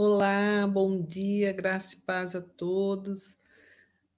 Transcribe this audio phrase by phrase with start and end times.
[0.00, 3.36] Olá, bom dia, graça e paz a todos.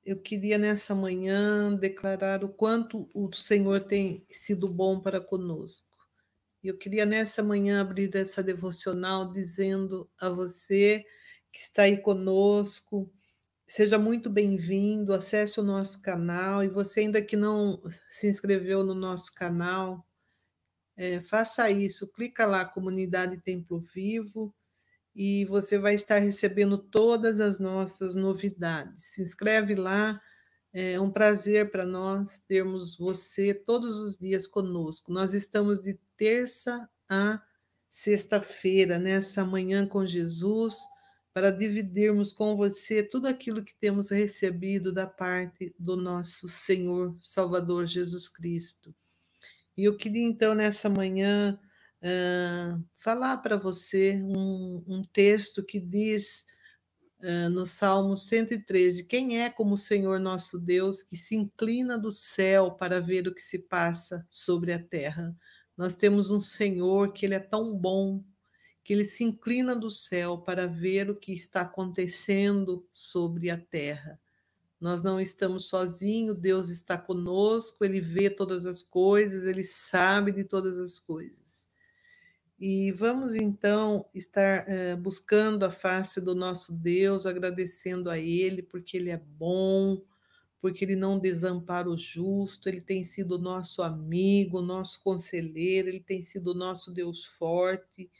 [0.04, 5.96] Eu queria nessa manhã declarar o quanto o Senhor tem sido bom para conosco.
[6.62, 11.02] Eu queria nessa manhã abrir essa devocional dizendo a você
[11.50, 13.10] que está aí conosco,
[13.66, 18.94] seja muito bem-vindo, acesse o nosso canal e você ainda que não se inscreveu no
[18.94, 20.06] nosso canal,
[20.94, 24.54] é, faça isso, clica lá, Comunidade Templo Vivo,
[25.14, 29.06] e você vai estar recebendo todas as nossas novidades.
[29.06, 30.20] Se inscreve lá,
[30.72, 35.12] é um prazer para nós termos você todos os dias conosco.
[35.12, 37.42] Nós estamos de terça a
[37.88, 40.76] sexta-feira, nessa manhã com Jesus,
[41.34, 47.86] para dividirmos com você tudo aquilo que temos recebido da parte do nosso Senhor Salvador
[47.86, 48.94] Jesus Cristo.
[49.76, 51.58] E eu queria então nessa manhã
[52.96, 56.44] falar para você um, um, texto que diz
[57.52, 62.70] no Salmo 113: Quem é como o Senhor nosso Deus, que se inclina do céu
[62.70, 65.36] para ver o que se passa sobre a terra?
[65.76, 68.24] Nós temos um Senhor que ele é tão bom,
[68.82, 74.18] que ele se inclina do céu para ver o que está acontecendo sobre a terra.
[74.80, 80.42] Nós não estamos sozinhos, Deus está conosco, Ele vê todas as coisas, Ele sabe de
[80.42, 81.59] todas as coisas.
[82.60, 88.98] E vamos então estar é, buscando a face do nosso Deus, agradecendo a Ele, porque
[88.98, 90.04] Ele é bom,
[90.60, 96.20] porque Ele não desampara o justo, Ele tem sido nosso amigo, nosso conselheiro, Ele tem
[96.20, 98.10] sido nosso Deus forte,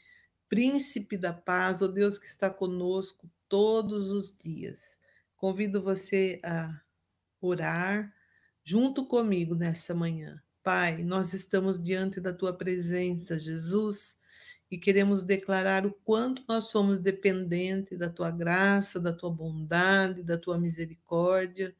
[0.49, 4.97] príncipe da paz, o Deus que está conosco todos os dias.
[5.37, 6.81] Convido você a
[7.39, 8.11] orar
[8.63, 10.41] junto comigo nessa manhã.
[10.63, 14.19] Pai, nós estamos diante da tua presença, Jesus
[14.71, 20.37] e queremos declarar o quanto nós somos dependentes da tua graça, da tua bondade, da
[20.37, 21.75] tua misericórdia.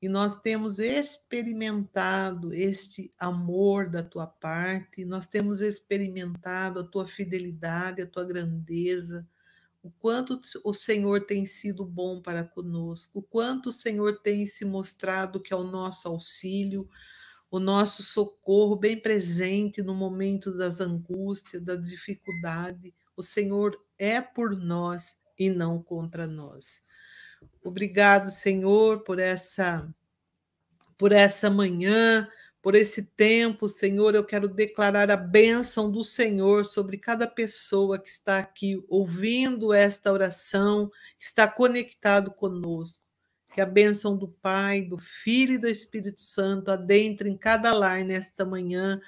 [0.00, 8.02] E nós temos experimentado este amor da tua parte, nós temos experimentado a tua fidelidade,
[8.02, 9.26] a tua grandeza,
[9.82, 14.66] o quanto o Senhor tem sido bom para conosco, o quanto o Senhor tem se
[14.66, 16.88] mostrado que é o nosso auxílio,
[17.50, 22.94] o nosso socorro bem presente no momento das angústias, da dificuldade.
[23.16, 26.82] O Senhor é por nós e não contra nós.
[27.62, 29.88] Obrigado, Senhor, por essa
[30.96, 32.28] por essa manhã,
[32.60, 38.08] por esse tempo, Senhor, eu quero declarar a bênção do Senhor sobre cada pessoa que
[38.08, 43.07] está aqui ouvindo esta oração, está conectado conosco.
[43.58, 48.04] Que a bênção do Pai, do Filho e do Espírito Santo adentre em cada lar
[48.04, 49.00] nesta manhã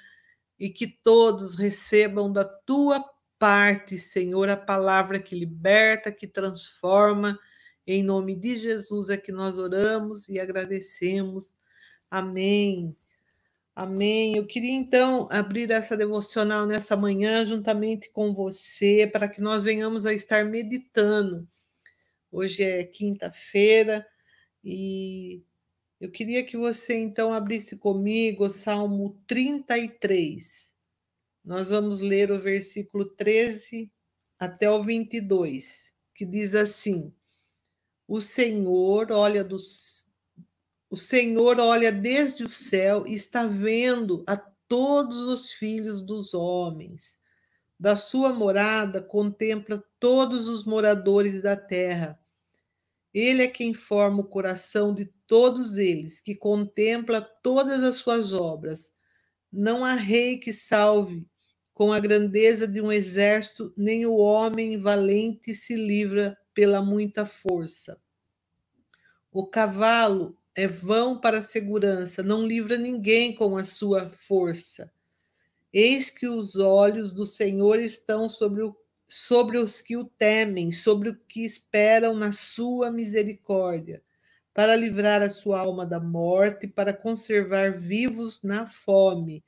[0.58, 3.00] e que todos recebam da tua
[3.38, 7.38] parte, Senhor, a palavra que liberta, que transforma.
[7.86, 11.54] Em nome de Jesus é que nós oramos e agradecemos.
[12.10, 12.96] Amém.
[13.72, 14.36] Amém.
[14.36, 20.06] Eu queria então abrir essa devocional nesta manhã juntamente com você para que nós venhamos
[20.06, 21.46] a estar meditando.
[22.32, 24.04] Hoje é quinta-feira,
[24.64, 25.42] e
[26.00, 30.74] eu queria que você então abrisse comigo o Salmo 33.
[31.44, 33.90] Nós vamos ler o versículo 13
[34.38, 37.14] até o 22, que diz assim:
[38.06, 40.10] O Senhor olha dos
[40.90, 47.16] o Senhor olha desde o céu e está vendo a todos os filhos dos homens.
[47.78, 52.19] Da sua morada contempla todos os moradores da terra.
[53.12, 58.92] Ele é quem forma o coração de todos eles, que contempla todas as suas obras.
[59.52, 61.26] Não há rei que salve
[61.74, 67.98] com a grandeza de um exército, nem o homem valente se livra pela muita força.
[69.32, 74.92] O cavalo é vão para a segurança, não livra ninguém com a sua força.
[75.72, 78.76] Eis que os olhos do Senhor estão sobre o
[79.12, 84.00] sobre os que o temem, sobre o que esperam na sua misericórdia,
[84.54, 89.42] para livrar a sua alma da morte, para conservar vivos na fome.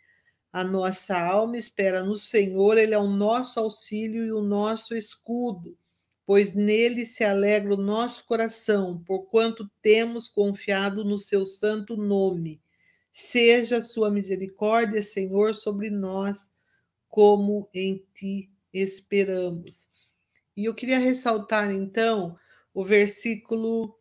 [0.52, 5.78] A nossa alma espera no Senhor, Ele é o nosso auxílio e o nosso escudo,
[6.26, 12.60] pois nele se alegra o nosso coração, porquanto temos confiado no seu santo nome.
[13.12, 16.50] Seja a sua misericórdia, Senhor, sobre nós,
[17.08, 19.90] como em ti esperamos.
[20.56, 22.36] E eu queria ressaltar, então,
[22.74, 23.98] o versículo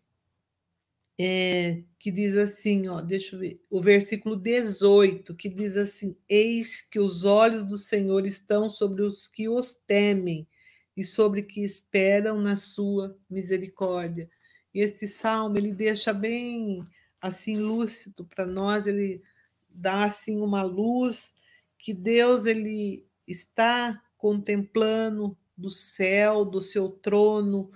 [1.20, 6.82] é, que diz assim, ó, deixa eu ver, o versículo 18, que diz assim: Eis
[6.82, 10.48] que os olhos do Senhor estão sobre os que os temem,
[10.96, 14.30] e sobre que esperam na sua misericórdia.
[14.74, 16.84] E este salmo ele deixa bem
[17.20, 19.22] assim lúcido para nós, ele
[19.70, 21.36] dá assim uma luz
[21.78, 27.72] que Deus ele está contemplando do céu, do seu trono,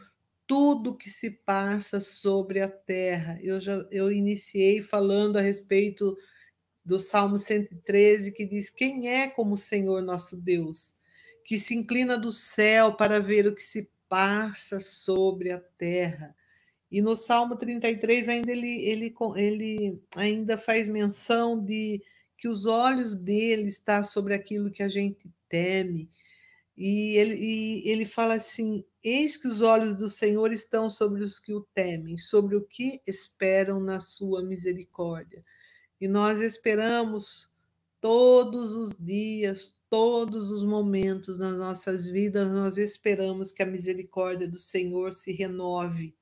[0.45, 3.39] tudo que se passa sobre a terra.
[3.41, 6.15] Eu já eu iniciei falando a respeito
[6.85, 10.99] do Salmo 113 que diz: "Quem é como o Senhor nosso Deus,
[11.43, 16.35] que se inclina do céu para ver o que se passa sobre a terra?"
[16.91, 22.03] E no Salmo 33 ainda ele, ele, ele ainda faz menção de
[22.37, 26.07] que os olhos dele estão sobre aquilo que a gente teme.
[26.77, 31.39] E ele, e ele fala assim: Eis que os olhos do Senhor estão sobre os
[31.39, 35.43] que o temem, sobre o que esperam na sua misericórdia.
[35.99, 37.49] E nós esperamos
[38.01, 44.57] todos os dias, todos os momentos nas nossas vidas, nós esperamos que a misericórdia do
[44.57, 46.13] Senhor se renove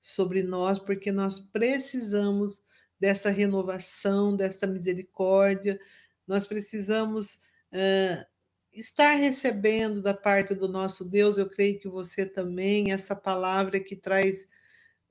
[0.00, 2.62] sobre nós, porque nós precisamos
[2.98, 5.80] dessa renovação, dessa misericórdia,
[6.26, 7.36] nós precisamos
[7.72, 8.29] uh,
[8.72, 13.96] estar recebendo da parte do nosso Deus, eu creio que você também, essa palavra que
[13.96, 14.48] traz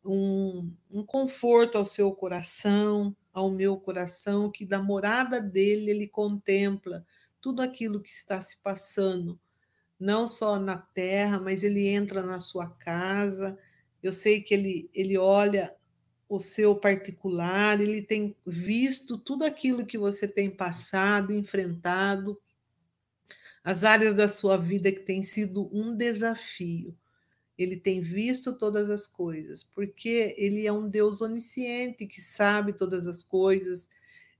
[0.03, 7.05] um, um conforto ao seu coração, ao meu coração, que da morada dele ele contempla
[7.41, 9.39] tudo aquilo que está se passando,
[9.99, 13.57] não só na terra, mas ele entra na sua casa,
[14.01, 15.75] eu sei que ele, ele olha
[16.27, 22.39] o seu particular, ele tem visto tudo aquilo que você tem passado, enfrentado,
[23.63, 26.95] as áreas da sua vida que tem sido um desafio.
[27.57, 33.05] Ele tem visto todas as coisas, porque ele é um Deus onisciente que sabe todas
[33.05, 33.89] as coisas.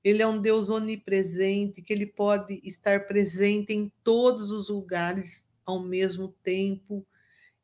[0.03, 5.83] Ele é um Deus onipresente, que ele pode estar presente em todos os lugares ao
[5.83, 7.05] mesmo tempo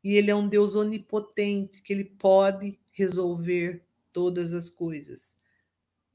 [0.06, 3.84] e ele é um Deus onipotente, que ele pode resolver
[4.14, 5.36] todas as coisas.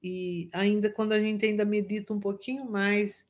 [0.00, 3.28] E ainda quando a gente ainda medita um pouquinho mais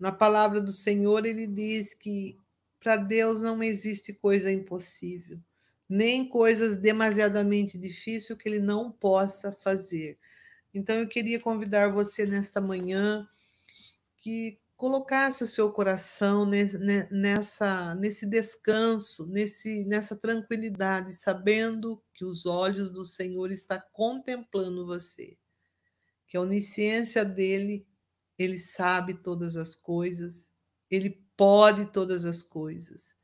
[0.00, 2.40] na palavra do Senhor, ele diz que
[2.80, 5.38] para Deus não existe coisa impossível,
[5.86, 10.18] nem coisas demasiadamente difíceis que ele não possa fazer.
[10.72, 13.28] Então eu queria convidar você nesta manhã
[14.16, 22.88] que colocasse o seu coração nessa, nesse descanso, nesse, nessa tranquilidade, sabendo que os olhos
[22.88, 25.36] do Senhor está contemplando você,
[26.26, 27.86] que a onisciência dele,
[28.42, 30.50] ele sabe todas as coisas,
[30.90, 33.14] ele pode todas as coisas.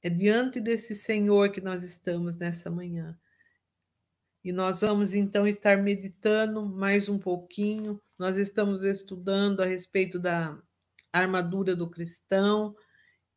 [0.00, 3.18] É diante desse Senhor que nós estamos nessa manhã.
[4.44, 8.00] E nós vamos então estar meditando mais um pouquinho.
[8.16, 10.56] Nós estamos estudando a respeito da
[11.12, 12.76] armadura do cristão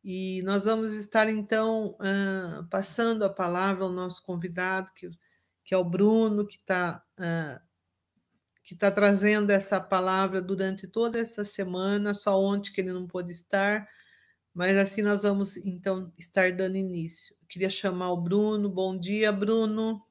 [0.03, 5.09] e nós vamos estar então uh, passando a palavra ao nosso convidado, que,
[5.65, 7.68] que é o Bruno, que está uh,
[8.69, 13.31] que está trazendo essa palavra durante toda essa semana, só ontem que ele não pôde
[13.31, 13.89] estar,
[14.53, 17.35] mas assim nós vamos então estar dando início.
[17.41, 18.69] Eu queria chamar o Bruno.
[18.69, 20.05] Bom dia, Bruno.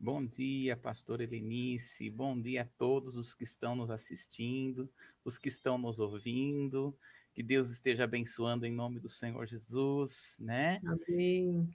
[0.00, 2.08] Bom dia, pastor Helenice.
[2.08, 4.88] Bom dia a todos os que estão nos assistindo,
[5.22, 6.96] os que estão nos ouvindo.
[7.34, 10.80] Que Deus esteja abençoando em nome do Senhor Jesus, né?
[10.86, 11.68] Amém.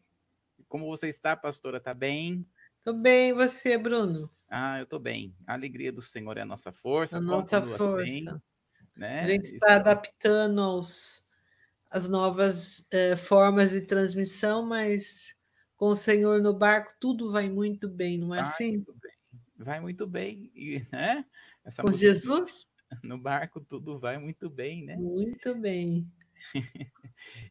[0.68, 1.80] Como você está, pastora?
[1.80, 2.44] Tá bem?
[2.84, 4.28] Tô bem, e você, Bruno?
[4.54, 5.34] Ah, eu tô bem.
[5.48, 7.18] A alegria do Senhor é a nossa força.
[7.18, 8.04] A nossa força.
[8.04, 8.26] Assim,
[8.98, 9.22] né?
[9.22, 11.26] A gente está adaptando aos,
[11.90, 15.34] as novas eh, formas de transmissão, mas
[15.78, 18.74] com o Senhor no barco, tudo vai muito bem, não é vai assim?
[18.74, 19.12] Muito bem.
[19.56, 21.26] Vai muito bem, e, né?
[21.64, 22.70] Essa com Jesus?
[23.02, 24.98] No barco tudo vai muito bem, né?
[24.98, 26.04] Muito bem.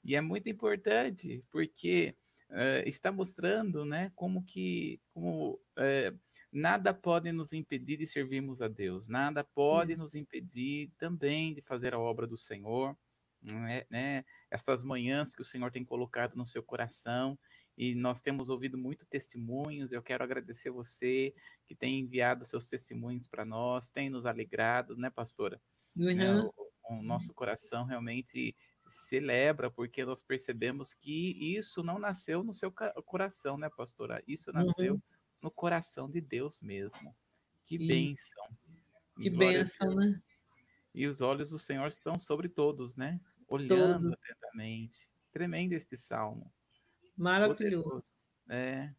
[0.05, 2.15] e é muito importante, porque
[2.51, 6.19] uh, está mostrando, né, como que, como uh,
[6.53, 10.03] nada pode nos impedir de servirmos a Deus, nada pode Isso.
[10.03, 12.97] nos impedir também de fazer a obra do Senhor,
[13.43, 14.25] né, né?
[14.51, 17.39] Essas manhãs que o Senhor tem colocado no seu coração,
[17.81, 19.91] e nós temos ouvido muito testemunhos.
[19.91, 21.35] Eu quero agradecer você
[21.67, 25.59] que tem enviado seus testemunhos para nós, tem nos alegrado, né, pastora?
[25.97, 26.21] Uhum.
[26.21, 26.53] É, o,
[26.91, 28.55] o nosso coração realmente
[28.87, 32.71] celebra porque nós percebemos que isso não nasceu no seu
[33.07, 34.23] coração, né, pastora?
[34.27, 35.01] Isso nasceu uhum.
[35.43, 37.15] No coração de Deus mesmo.
[37.65, 37.87] Que isso.
[37.87, 38.49] bênção.
[39.21, 40.21] Que bênção, né?
[40.95, 43.21] E os olhos do Senhor estão sobre todos, né?
[43.49, 44.21] Olhando todos.
[44.23, 45.09] atentamente.
[45.33, 46.53] Tremendo este salmo.
[47.17, 48.13] Maravilhoso.
[48.49, 48.93] É.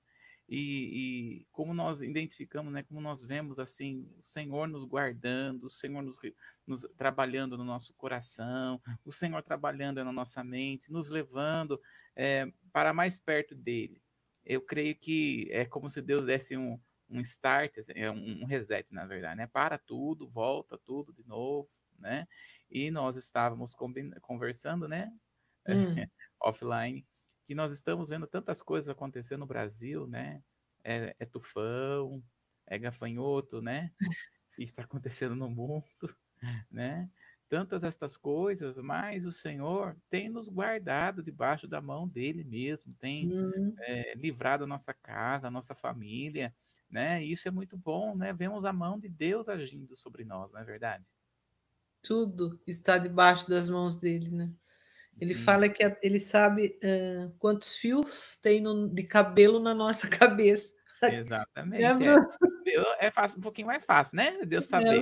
[0.47, 5.69] e, e, como nós identificamos, né, como nós vemos assim, o Senhor nos guardando, o
[5.69, 6.17] Senhor nos,
[6.65, 11.81] nos, trabalhando no nosso coração, o Senhor trabalhando na nossa mente, nos levando
[12.15, 14.01] é, para mais perto dele.
[14.45, 16.79] Eu creio que é como se Deus desse um,
[17.09, 19.47] um start, assim, é um, reset, na verdade, né?
[19.47, 21.69] Para tudo, volta tudo de novo,
[21.99, 22.27] né?
[22.69, 23.75] E nós estávamos
[24.21, 25.11] conversando, né?
[25.67, 25.95] Hum.
[26.41, 27.05] Offline
[27.51, 30.41] que nós estamos vendo tantas coisas acontecendo no Brasil, né?
[30.85, 32.23] É, é tufão,
[32.65, 33.91] é gafanhoto, né?
[34.57, 35.85] Está acontecendo no mundo,
[36.71, 37.09] né?
[37.51, 43.29] Tantas estas coisas, mas o Senhor tem nos guardado debaixo da mão dele mesmo, tem
[43.29, 43.75] uhum.
[43.79, 46.55] é, livrado a nossa casa, a nossa família,
[46.89, 47.21] né?
[47.21, 48.31] Isso é muito bom, né?
[48.31, 51.11] Vemos a mão de Deus agindo sobre nós, não é verdade?
[52.01, 54.49] Tudo está debaixo das mãos dele, né?
[55.19, 55.43] Ele Sim.
[55.43, 60.73] fala que ele sabe uh, quantos fios tem no, de cabelo na nossa cabeça.
[61.03, 61.83] Exatamente.
[61.83, 64.37] É, é fácil, um pouquinho mais fácil, né?
[64.45, 65.01] Deus saber.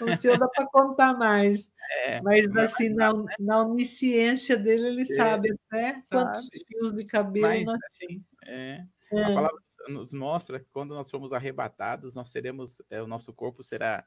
[0.00, 1.72] o, seu dá para contar mais.
[2.04, 3.34] É, Mas assim, na, né?
[3.38, 6.06] na onisciência dele, ele é, sabe até sabe.
[6.10, 7.46] quantos fios de cabelo.
[7.46, 7.78] Mas, nós...
[7.86, 9.34] assim, é, a é.
[9.34, 14.04] palavra nos mostra que quando nós formos arrebatados, nós seremos, é, o nosso corpo será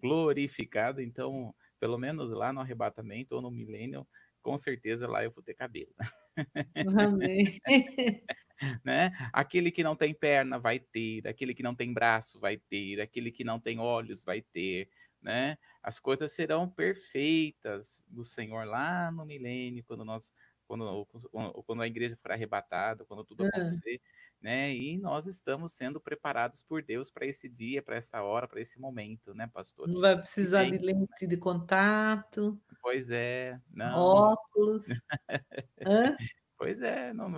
[0.00, 1.02] glorificado.
[1.02, 4.06] Então, pelo menos lá no arrebatamento ou no milênio,
[4.42, 5.92] com certeza lá eu vou ter cabelo.
[6.98, 7.44] Amém.
[8.84, 9.10] né?
[9.32, 13.30] Aquele que não tem perna vai ter, aquele que não tem braço vai ter, aquele
[13.30, 14.88] que não tem olhos vai ter,
[15.22, 15.56] né?
[15.82, 20.34] As coisas serão perfeitas do Senhor lá no milênio, quando nós
[20.70, 21.04] quando,
[21.66, 24.00] quando a igreja for arrebatada, quando tudo acontecer,
[24.40, 24.72] né?
[24.72, 28.78] E nós estamos sendo preparados por Deus para esse dia, para essa hora, para esse
[28.78, 29.88] momento, né, pastor?
[29.88, 32.56] Não vai precisar de lente de contato.
[32.80, 33.98] Pois é, não.
[33.98, 34.86] Óculos.
[36.70, 37.28] Pois é, não,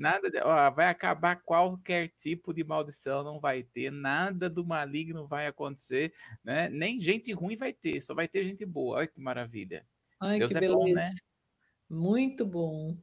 [0.00, 5.28] nada de, ó, vai acabar qualquer tipo de maldição, não vai ter, nada do maligno
[5.28, 6.12] vai acontecer,
[6.42, 6.68] né?
[6.68, 8.96] Nem gente ruim vai ter, só vai ter gente boa.
[8.98, 9.86] Olha que maravilha.
[10.20, 10.76] Ai, Deus que é beleza.
[10.76, 11.04] bom, né?
[11.88, 12.98] Muito bom.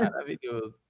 [0.00, 0.80] Maravilhoso.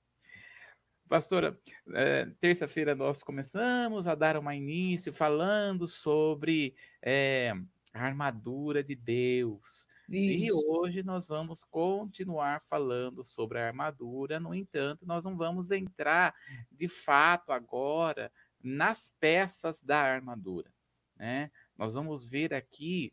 [1.09, 1.59] Pastora,
[1.95, 7.55] é, terça-feira nós começamos a dar um início falando sobre é,
[7.95, 9.89] a armadura de Deus.
[10.11, 10.45] Isso.
[10.45, 16.35] E hoje nós vamos continuar falando sobre a armadura, no entanto, nós não vamos entrar
[16.71, 20.73] de fato agora nas peças da armadura.
[21.15, 21.51] Né?
[21.77, 23.13] Nós vamos ver aqui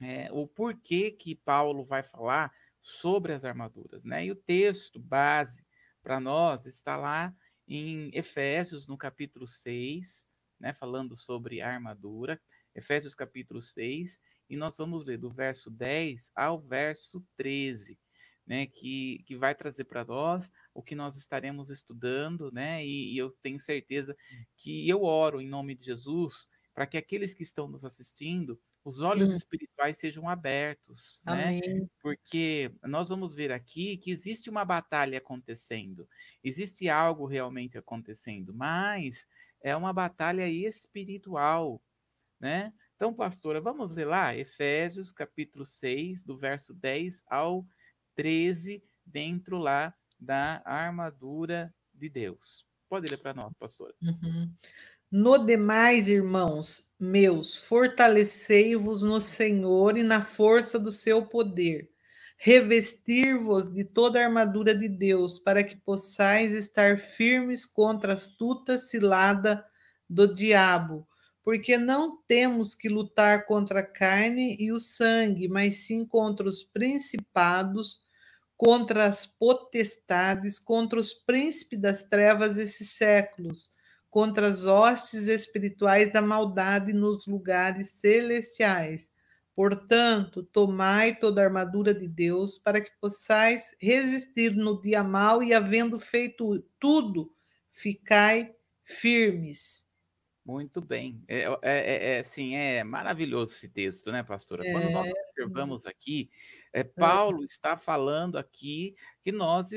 [0.00, 4.04] é, o porquê que Paulo vai falar sobre as armaduras.
[4.04, 4.26] Né?
[4.26, 5.66] E o texto base
[6.00, 7.34] para nós está lá
[7.66, 10.28] em Efésios, no capítulo 6,
[10.60, 12.40] né, falando sobre a armadura,
[12.74, 17.98] Efésios capítulo 6, e nós vamos ler do verso 10 ao verso 13,
[18.46, 23.18] né, que, que vai trazer para nós o que nós estaremos estudando, né, e, e
[23.18, 24.16] eu tenho certeza
[24.56, 29.00] que eu oro em nome de Jesus para que aqueles que estão nos assistindo os
[29.00, 29.34] olhos hum.
[29.34, 31.44] espirituais sejam abertos, né?
[31.44, 31.60] Amém.
[31.80, 31.86] né?
[32.02, 36.06] Porque nós vamos ver aqui que existe uma batalha acontecendo,
[36.42, 39.26] existe algo realmente acontecendo, mas
[39.62, 41.82] é uma batalha espiritual,
[42.38, 42.74] né?
[43.04, 47.62] Então, pastora, vamos ler lá Efésios capítulo 6, do verso 10 ao
[48.16, 52.66] 13, dentro lá da armadura de Deus.
[52.88, 53.94] Pode ler para nós, pastora.
[54.00, 54.50] Uhum.
[55.10, 61.90] No demais, irmãos meus, fortalecei-vos no Senhor e na força do seu poder.
[62.38, 68.78] Revestir-vos de toda a armadura de Deus, para que possais estar firmes contra a astuta
[68.78, 69.62] cilada
[70.08, 71.06] do diabo.
[71.44, 76.62] Porque não temos que lutar contra a carne e o sangue, mas sim contra os
[76.62, 78.00] principados,
[78.56, 83.70] contra as potestades, contra os príncipes das trevas desses séculos
[84.14, 89.10] contra as hostes espirituais da maldade nos lugares celestiais.
[89.56, 95.52] Portanto, tomai toda a armadura de Deus para que possais resistir no dia mau e,
[95.52, 97.34] havendo feito tudo,
[97.72, 99.84] ficai firmes.
[100.44, 101.24] Muito bem.
[101.26, 104.62] É, é, é, é, assim, é maravilhoso esse texto, né, pastora?
[104.70, 106.30] Quando nós é, observamos aqui,
[106.70, 109.70] é, é, Paulo está falando aqui que nós,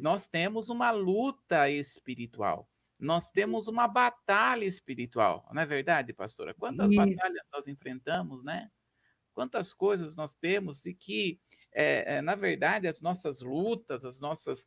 [0.00, 6.54] nós temos uma luta espiritual nós temos uma batalha espiritual, não é verdade, pastora?
[6.54, 6.96] Quantas Isso.
[6.96, 8.70] batalhas nós enfrentamos, né?
[9.32, 11.40] Quantas coisas nós temos e que,
[11.72, 14.64] é, é, na verdade, as nossas lutas, as nossas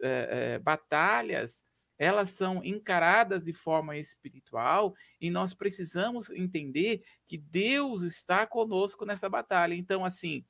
[0.00, 1.65] é, batalhas,
[1.98, 9.28] elas são encaradas de forma espiritual e nós precisamos entender que Deus está conosco nessa
[9.28, 9.74] batalha.
[9.74, 10.44] Então, assim,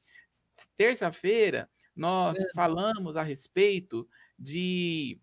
[0.77, 5.21] terça-feira nós falamos a respeito de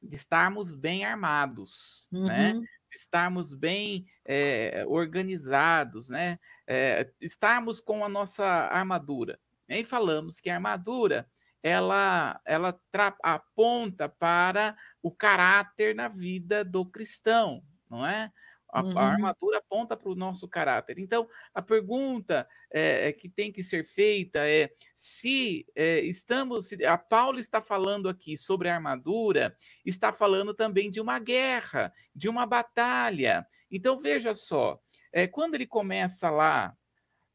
[0.00, 2.52] de estarmos bem armados, né?
[2.52, 2.60] Uhum.
[2.60, 6.38] De estarmos bem eh, organizados, né?
[6.66, 9.40] Eh, estarmos com a nossa armadura.
[9.68, 11.28] E falamos que a armadura
[11.62, 12.80] ela, ela
[13.22, 18.32] aponta para o caráter na vida do cristão, não é?
[18.70, 19.12] A, a Uhum.
[19.12, 20.98] armadura aponta para o nosso caráter.
[20.98, 26.98] Então, a pergunta eh, que tem que ser feita é se eh, estamos, se a
[26.98, 32.44] Paulo está falando aqui sobre a armadura, está falando também de uma guerra, de uma
[32.44, 33.46] batalha.
[33.70, 34.78] Então, veja só,
[35.14, 36.76] eh, quando ele começa lá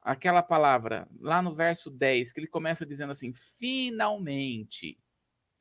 [0.01, 4.99] aquela palavra lá no verso 10, que ele começa dizendo assim: finalmente,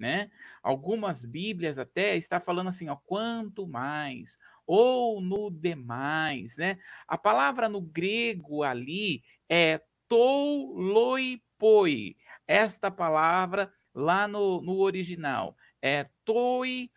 [0.03, 0.29] né?
[0.61, 4.37] Algumas Bíblias até está falando assim, ó, quanto mais,
[4.67, 6.77] ou no demais, né?
[7.07, 12.17] A palavra no grego ali é touloipoi.
[12.49, 16.91] Esta palavra lá no, no original é toiloipoi,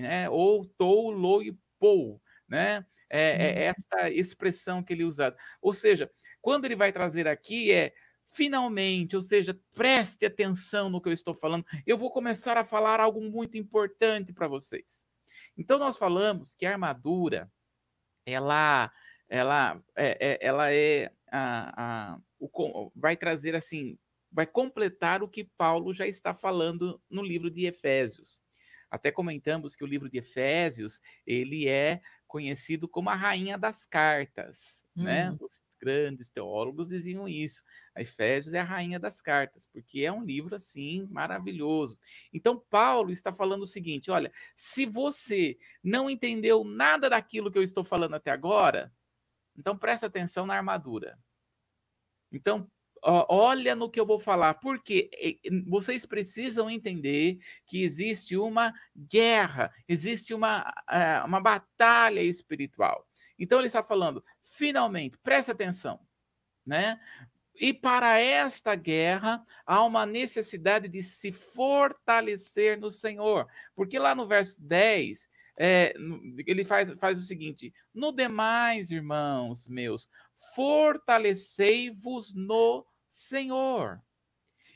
[0.00, 0.30] né?
[0.30, 2.86] Ou touloipou, né?
[3.10, 5.36] É, é esta expressão que ele usa.
[5.60, 7.92] Ou seja, quando ele vai trazer aqui é
[8.30, 11.64] finalmente, ou seja, preste atenção no que eu estou falando.
[11.86, 15.08] Eu vou começar a falar algo muito importante para vocês.
[15.56, 17.50] Então nós falamos que a armadura
[18.26, 18.92] ela
[19.28, 23.96] ela é, é- ela é a, a- o vai trazer assim,
[24.32, 28.42] vai completar o que Paulo já está falando no livro de Efésios.
[28.90, 34.84] Até comentamos que o livro de Efésios, ele é conhecido como a rainha das cartas,
[34.96, 35.30] né?
[35.30, 35.38] Uhum.
[35.42, 37.62] Os grandes teólogos diziam isso.
[37.94, 41.98] A Efésios é a rainha das cartas, porque é um livro assim maravilhoso.
[42.32, 47.62] Então Paulo está falando o seguinte, olha, se você não entendeu nada daquilo que eu
[47.62, 48.92] estou falando até agora,
[49.56, 51.18] então presta atenção na armadura.
[52.32, 52.70] Então,
[53.02, 55.10] olha no que eu vou falar, porque
[55.66, 60.72] vocês precisam entender que existe uma guerra, existe uma,
[61.24, 63.06] uma batalha espiritual.
[63.38, 66.00] Então, ele está falando, finalmente, presta atenção,
[66.66, 67.00] né?
[67.54, 73.46] E para esta guerra há uma necessidade de se fortalecer no Senhor.
[73.74, 75.92] Porque lá no verso 10, é,
[76.46, 80.08] ele faz, faz o seguinte: no demais, irmãos meus,
[80.54, 84.00] fortalecei-vos no Senhor.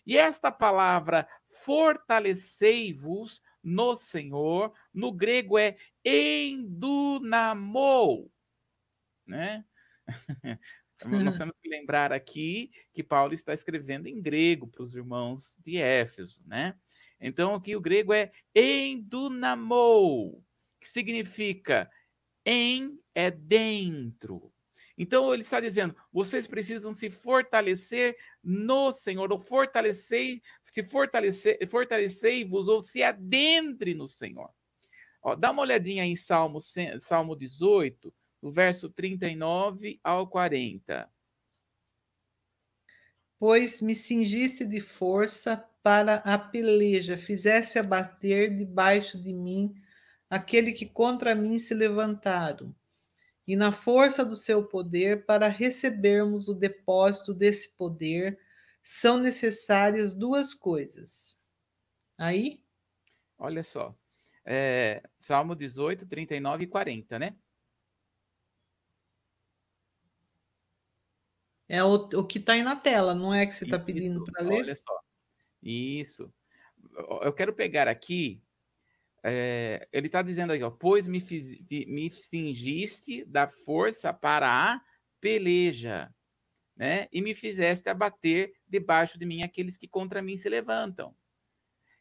[0.07, 1.27] E esta palavra
[1.65, 6.71] fortalecei-vos no Senhor, no grego é endunamou,
[9.27, 9.65] né?
[11.05, 15.77] Nós temos que lembrar aqui que Paulo está escrevendo em grego para os irmãos de
[15.77, 16.77] Éfeso, né?
[17.21, 20.45] Então aqui o grego é endunamou,
[20.81, 21.91] que significa
[22.45, 24.53] em é dentro.
[24.97, 32.69] Então ele está dizendo, vocês precisam se fortalecer no Senhor, ou fortalecer, se fortalecer, fortalecei-vos
[32.69, 34.51] ou se adentre no Senhor.
[35.21, 36.59] Ó, dá uma olhadinha aí em Salmo,
[37.01, 41.11] Salmo 18, do verso 39 ao 40.
[43.39, 49.75] Pois me cingiste de força para a peleja, fizeste abater debaixo de mim
[50.29, 52.77] aquele que contra mim se levantaram.
[53.47, 58.39] E na força do seu poder, para recebermos o depósito desse poder,
[58.83, 61.35] são necessárias duas coisas.
[62.19, 62.63] Aí,
[63.39, 63.97] Olha só.
[64.45, 67.35] É, Salmo 18, 39 e 40, né?
[71.69, 74.43] É o, o que está aí na tela, não é que você está pedindo para
[74.45, 74.63] ler?
[74.63, 75.01] Olha só.
[75.63, 76.33] Isso.
[77.23, 78.43] Eu quero pegar aqui.
[79.23, 84.81] é, ele está dizendo aqui, ó, pois me, fiz, me cingiste da força para a
[85.19, 86.15] peleja,
[86.77, 87.09] né?
[87.11, 91.17] E me fizeste abater debaixo de mim aqueles que contra mim se levantam.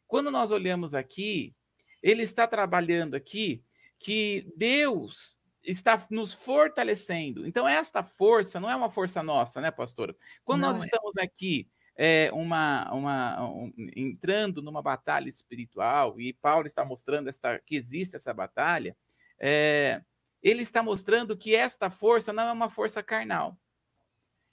[0.05, 1.55] Quando nós olhamos aqui,
[2.01, 3.63] ele está trabalhando aqui
[3.97, 7.47] que Deus está nos fortalecendo.
[7.47, 10.15] Então, esta força não é uma força nossa, né, pastora?
[10.43, 10.85] Quando Não nós é.
[10.85, 17.59] estamos aqui é, uma, uma, um- entrando numa batalha espiritual, e Paulo está mostrando esta,
[17.59, 18.95] que existe essa batalha,
[19.39, 20.01] é,
[20.41, 23.57] ele está mostrando que esta força não é uma força carnal.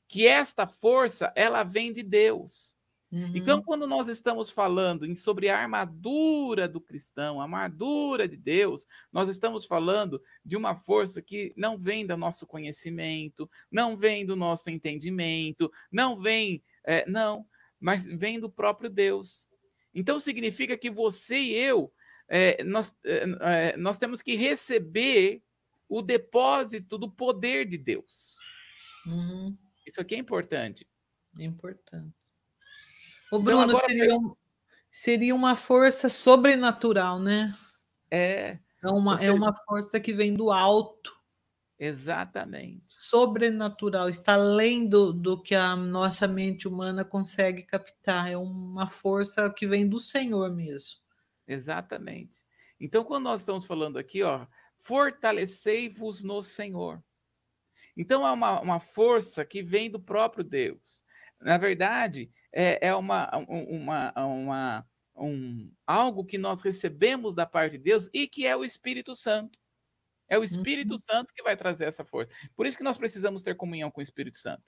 [0.08, 2.76] Que esta força, ela vem de Deus.
[3.12, 3.32] Uhum.
[3.34, 8.86] Então, quando nós estamos falando em- sobre a armadura do cristão, a armadura de Deus,
[9.12, 14.36] nós estamos falando de uma força que não vem do nosso conhecimento, não vem do
[14.36, 17.44] nosso entendimento, não vem, é, não,
[17.80, 19.48] mas vem do próprio Deus.
[19.92, 21.92] Então, significa que você e eu,
[22.28, 25.42] é, nós, é, é, nós temos que receber
[25.88, 28.38] o depósito do poder de Deus.
[29.04, 29.58] Uhum.
[29.84, 30.86] Isso aqui é importante.
[31.36, 32.19] É importante.
[33.30, 34.34] Ô, Então, Bruno, agora seria um-
[34.92, 37.54] Seria uma força sobrenatural, né?
[38.10, 38.58] É.
[38.82, 41.12] É uma, seja, é uma força que vem do alto.
[41.78, 42.82] Exatamente.
[42.98, 48.30] Sobrenatural, está além do, do que a nossa mente humana consegue captar.
[48.30, 50.98] É uma força que vem do Senhor mesmo.
[51.46, 52.42] Exatamente.
[52.78, 54.46] Então, quando nós estamos falando aqui, ó,
[54.78, 57.02] fortalecei-vos no Senhor.
[57.96, 61.04] Então, é uma, uma força que vem do próprio Deus.
[61.40, 64.86] Na verdade, é, é uma, uma, uma,
[65.16, 69.58] um, algo que nós recebemos da parte de Deus e que é o Espírito Santo.
[70.28, 70.98] É o Espírito uhum.
[70.98, 72.32] Santo que vai trazer essa força.
[72.54, 74.62] Por isso que nós precisamos ter comunhão com o Espírito Santo.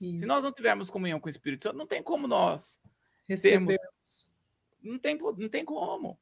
[0.00, 0.18] Isso.
[0.18, 2.80] Se nós não tivermos comunhão com o Espírito Santo, não tem como nós
[3.28, 3.76] recebermos.
[3.76, 4.36] Termos,
[4.82, 6.18] não, tem, não tem como.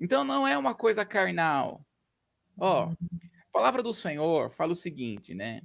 [0.00, 1.84] Então não é uma coisa carnal.
[2.56, 2.92] Ó, uhum.
[2.92, 5.62] a palavra do Senhor fala o seguinte, né?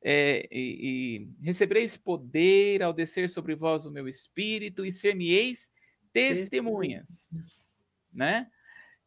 [0.00, 5.72] É, e, e, recebereis poder ao descer sobre vós o meu espírito e ser-me-eis
[6.12, 7.30] testemunhas,
[8.12, 8.48] né?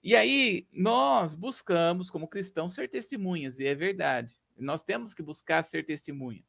[0.03, 4.37] E aí nós buscamos como cristãos ser testemunhas e é verdade.
[4.57, 6.43] Nós temos que buscar ser testemunha.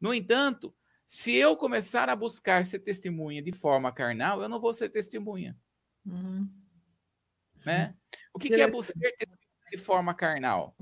[0.00, 0.74] No entanto,
[1.06, 5.56] se eu começar a buscar ser testemunha de forma carnal, eu não vou ser testemunha.
[6.04, 6.48] Uhum.
[7.64, 7.94] Né?
[8.34, 9.10] O que, que é buscar
[9.70, 10.76] de forma carnal?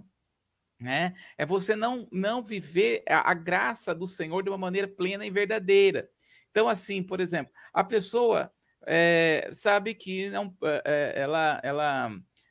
[0.80, 1.14] Né?
[1.36, 5.30] É você não, não viver a, a, graça do Senhor de uma maneira plena e
[5.30, 6.08] verdadeira.
[6.50, 8.50] Então, assim, por exemplo, a pessoa
[8.86, 12.10] é, sabe que não, é, ela, ela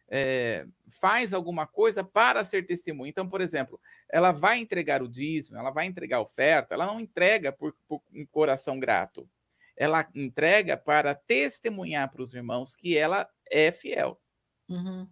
[0.09, 3.09] é, faz alguma coisa para ser testemunha.
[3.09, 6.99] Então, por exemplo, ela vai entregar o dízimo, ela vai entregar a oferta, ela não
[6.99, 9.27] entrega por, por um coração grato.
[9.75, 14.19] Ela entrega para testemunhar para os irmãos que ela é fiel.
[14.67, 15.07] Uhum.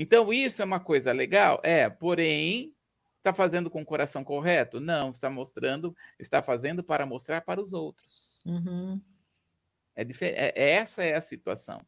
[0.00, 1.60] Então, isso é uma coisa legal?
[1.64, 2.72] É, porém,
[3.16, 4.78] está fazendo com o coração correto?
[4.78, 8.44] Não, está mostrando, está fazendo para mostrar para os outros.
[8.46, 9.00] Uhum.
[9.96, 11.84] É, é, é, essa é a situação.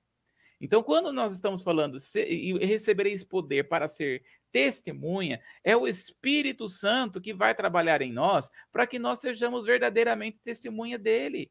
[0.61, 7.21] Então, quando nós estamos falando e recebereis poder para ser testemunha, é o Espírito Santo
[7.21, 11.49] que vai trabalhar em nós para que nós sejamos verdadeiramente testemunha dele.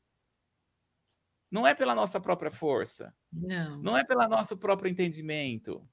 [1.49, 3.15] Não é pela nossa própria força.
[3.31, 3.81] Não.
[3.81, 5.89] Não é pelo nosso próprio entendimento.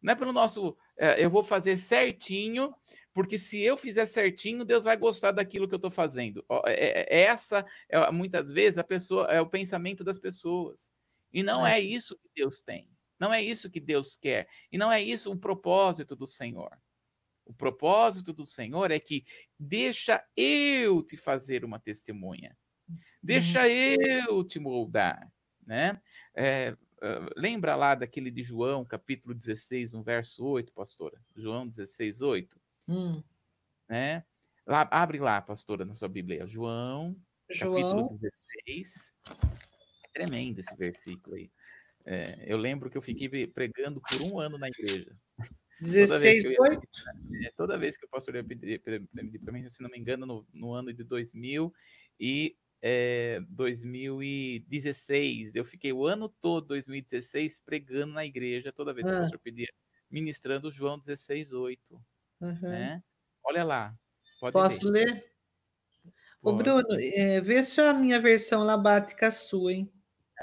[0.00, 2.74] Não é pelo nosso, é, eu vou fazer certinho,
[3.12, 6.44] porque se eu fizer certinho, Deus vai gostar daquilo que eu estou fazendo.
[6.66, 10.92] É, é, é, essa, é, muitas vezes, a pessoa é o pensamento das pessoas.
[11.32, 11.78] E não é.
[11.78, 12.88] é isso que Deus tem.
[13.18, 14.48] Não é isso que Deus quer.
[14.70, 16.70] E não é isso o propósito do Senhor.
[17.44, 19.24] O propósito do Senhor é que
[19.58, 22.56] deixa eu te fazer uma testemunha.
[23.22, 23.66] Deixa uhum.
[23.66, 25.28] eu te moldar,
[25.66, 26.00] né?
[26.34, 31.20] É, Uh, lembra lá daquele de João, capítulo 16, um verso 8, pastora?
[31.36, 32.60] João 16, 8.
[32.88, 33.22] Hum.
[33.88, 34.24] Né?
[34.66, 36.46] Lá, abre lá, pastora, na sua Bíblia.
[36.46, 37.16] João,
[37.50, 38.08] João.
[38.08, 38.18] capítulo
[38.66, 39.14] 16.
[40.04, 41.50] É tremendo esse versículo aí.
[42.04, 45.14] É, eu lembro que eu fiquei pregando por um ano na igreja.
[45.80, 46.88] 16, toda vez, 8?
[47.42, 50.46] Ia, toda vez que o pastor ia pedir para mim, se não me engano, no,
[50.52, 51.72] no ano de 2000,
[52.18, 55.54] e é, 2016.
[55.54, 59.20] Eu fiquei o ano todo, 2016, pregando na igreja, toda vez que o ah.
[59.20, 59.68] pastor pedia,
[60.10, 62.00] ministrando João 16, 8.
[62.40, 62.58] Uhum.
[62.62, 63.02] Né?
[63.44, 63.94] Olha lá.
[64.52, 65.06] Posso ler?
[65.06, 65.32] ler?
[66.40, 69.92] Ô, Bruno, é, vê se a minha versão lá bate com a sua, hein?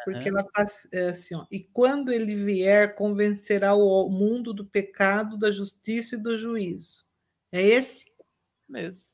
[0.03, 0.39] Porque uhum.
[0.39, 1.45] ela faz é, assim, ó.
[1.49, 7.05] E quando ele vier, convencerá o mundo do pecado, da justiça e do juízo.
[7.49, 8.11] É esse?
[8.67, 9.13] Mesmo.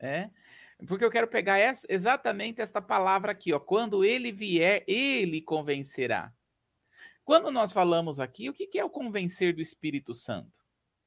[0.00, 0.30] É.
[0.86, 3.60] Porque eu quero pegar essa, exatamente esta palavra aqui, ó.
[3.60, 6.32] Quando ele vier, ele convencerá.
[7.24, 10.60] Quando nós falamos aqui, o que é o convencer do Espírito Santo?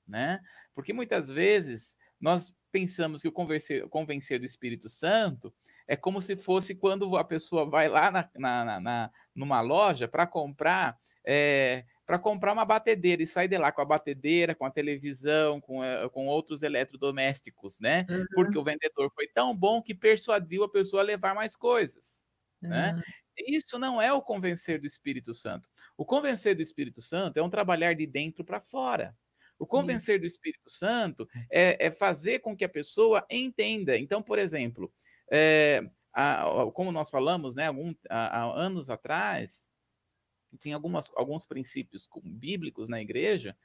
[0.07, 0.39] Né?
[0.73, 5.53] Porque muitas vezes nós pensamos que o convencer, convencer do Espírito Santo
[5.87, 10.25] é como se fosse quando a pessoa vai lá na, na, na numa loja para
[10.25, 14.71] comprar é, para comprar uma batedeira e sair de lá com a batedeira, com a
[14.71, 18.05] televisão, com, eh, com outros eletrodomésticos, né?
[18.09, 18.25] Uhum.
[18.35, 22.23] Porque o vendedor foi tão bom que persuadiu a pessoa a levar mais coisas,
[22.61, 22.69] uhum.
[22.69, 23.01] né?
[23.37, 25.67] Isso não é o convencer do Espírito Santo.
[25.97, 29.15] O convencer do Espírito Santo é um trabalhar de dentro para fora.
[29.57, 33.97] O convencer do Espírito Santo é, é, fazer com que a pessoa entenda.
[33.97, 34.91] Então, por exemplo,
[35.31, 35.81] é,
[36.13, 39.67] a, como nós falamos, né, algum, há, há anos atrás,
[40.55, 43.55] tinha algumas, alguns princípios bíblicos na igreja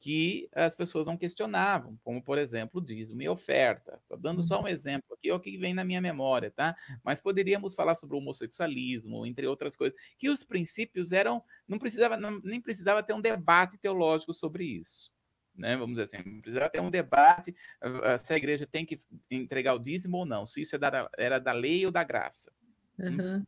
[0.00, 3.98] que as pessoas não questionavam, como, por exemplo, dízimo e oferta.
[4.02, 4.68] Estou dando só um uhum.
[4.68, 6.76] exemplo aqui, é o que vem na minha memória, tá?
[7.02, 12.16] Mas poderíamos falar sobre o homossexualismo, entre outras coisas, que os princípios eram, não precisava,
[12.16, 15.10] não, nem precisava ter um debate teológico sobre isso.
[15.56, 17.50] Né, vamos dizer assim, precisava ter um debate
[17.82, 20.78] uh, se a igreja tem que entregar o dízimo ou não, se isso é
[21.18, 22.52] era da lei ou da graça.
[22.96, 23.44] Uhum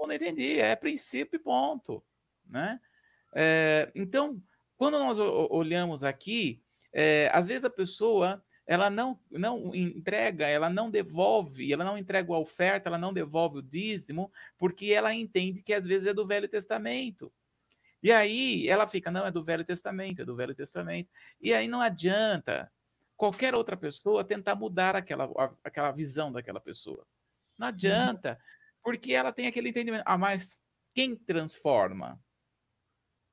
[0.00, 0.58] bom, não entendi.
[0.58, 2.02] É princípio e ponto,
[2.50, 2.80] né?
[3.34, 4.42] É, então,
[4.76, 10.90] quando nós olhamos aqui, é, às vezes a pessoa ela não, não entrega, ela não
[10.90, 15.74] devolve, ela não entrega a oferta, ela não devolve o dízimo, porque ela entende que
[15.74, 17.32] às vezes é do Velho Testamento.
[18.00, 21.10] E aí ela fica, não, é do Velho Testamento, é do Velho Testamento.
[21.40, 22.70] E aí não adianta
[23.16, 25.28] qualquer outra pessoa tentar mudar aquela,
[25.64, 27.04] aquela visão daquela pessoa.
[27.58, 27.74] Não uhum.
[27.74, 28.38] adianta,
[28.82, 30.04] porque ela tem aquele entendimento.
[30.06, 30.62] Ah, mas
[30.94, 32.18] quem transforma?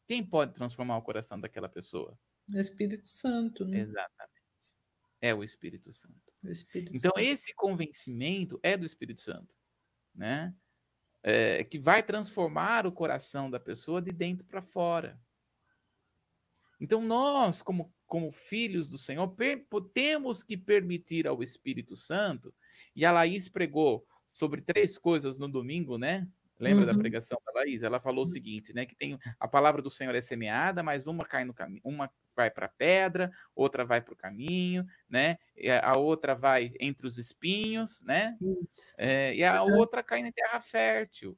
[0.07, 2.17] Quem pode transformar o coração daquela pessoa?
[2.49, 3.79] O Espírito Santo, né?
[3.79, 4.37] Exatamente.
[5.19, 6.15] É o Espírito Santo.
[6.43, 7.19] O Espírito então, Santo.
[7.19, 9.53] esse convencimento é do Espírito Santo,
[10.15, 10.55] né?
[11.23, 15.19] É, que vai transformar o coração da pessoa de dentro para fora.
[16.79, 19.35] Então, nós, como, como filhos do Senhor,
[19.93, 22.53] temos que permitir ao Espírito Santo,
[22.95, 26.29] e a Laís pregou sobre três coisas no domingo, né?
[26.59, 26.93] Lembra uhum.
[26.93, 27.83] da pregação da Laís?
[27.83, 28.85] Ela falou o seguinte, né?
[28.85, 32.49] Que tem a palavra do Senhor é semeada, mas uma cai no caminho, uma vai
[32.49, 35.37] para a pedra, outra vai para o caminho, né?
[35.55, 38.37] E a outra vai entre os espinhos, né?
[38.97, 39.77] É, e a uhum.
[39.77, 41.37] outra cai na terra fértil.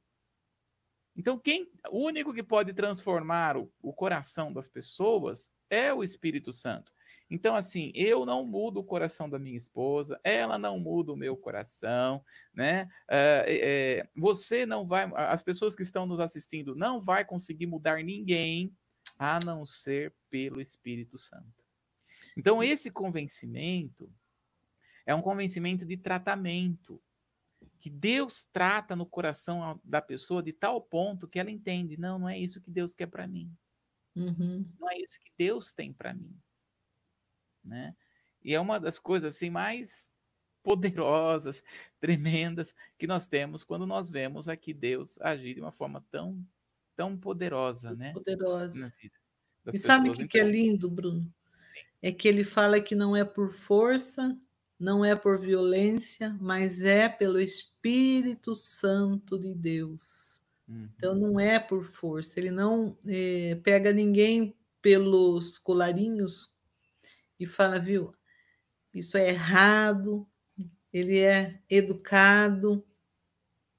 [1.15, 6.53] Então, quem, o único que pode transformar o, o coração das pessoas é o Espírito
[6.53, 6.93] Santo.
[7.29, 11.37] Então, assim, eu não mudo o coração da minha esposa, ela não muda o meu
[11.37, 12.89] coração, né?
[13.07, 18.03] É, é, você não vai, as pessoas que estão nos assistindo não vai conseguir mudar
[18.03, 18.75] ninguém,
[19.17, 21.63] a não ser pelo Espírito Santo.
[22.35, 24.11] Então, esse convencimento
[25.05, 27.01] é um convencimento de tratamento,
[27.79, 32.29] que Deus trata no coração da pessoa de tal ponto que ela entende: não, não
[32.29, 33.51] é isso que Deus quer para mim.
[34.15, 34.65] Uhum.
[34.79, 36.35] Não é isso que Deus tem para mim.
[37.63, 37.95] Né?
[38.43, 40.17] E é uma das coisas assim mais
[40.63, 41.63] poderosas,
[41.99, 46.45] tremendas que nós temos quando nós vemos aqui Deus agir de uma forma tão
[46.95, 48.11] tão poderosa, né?
[48.11, 48.91] Poderosa.
[49.73, 50.27] E sabe o que, então...
[50.27, 51.33] que é então lindo, Bruno?
[51.61, 51.79] Sim.
[52.01, 54.37] É que ele fala que não é por força,
[54.77, 60.41] não é por violência, mas é pelo Espírito Santo de Deus.
[60.67, 60.89] Uhum.
[60.97, 66.53] Então não é por força, ele não é, pega ninguém pelos colarinhos
[67.39, 68.13] e fala, viu,
[68.93, 70.27] isso é errado,
[70.91, 72.85] ele é educado,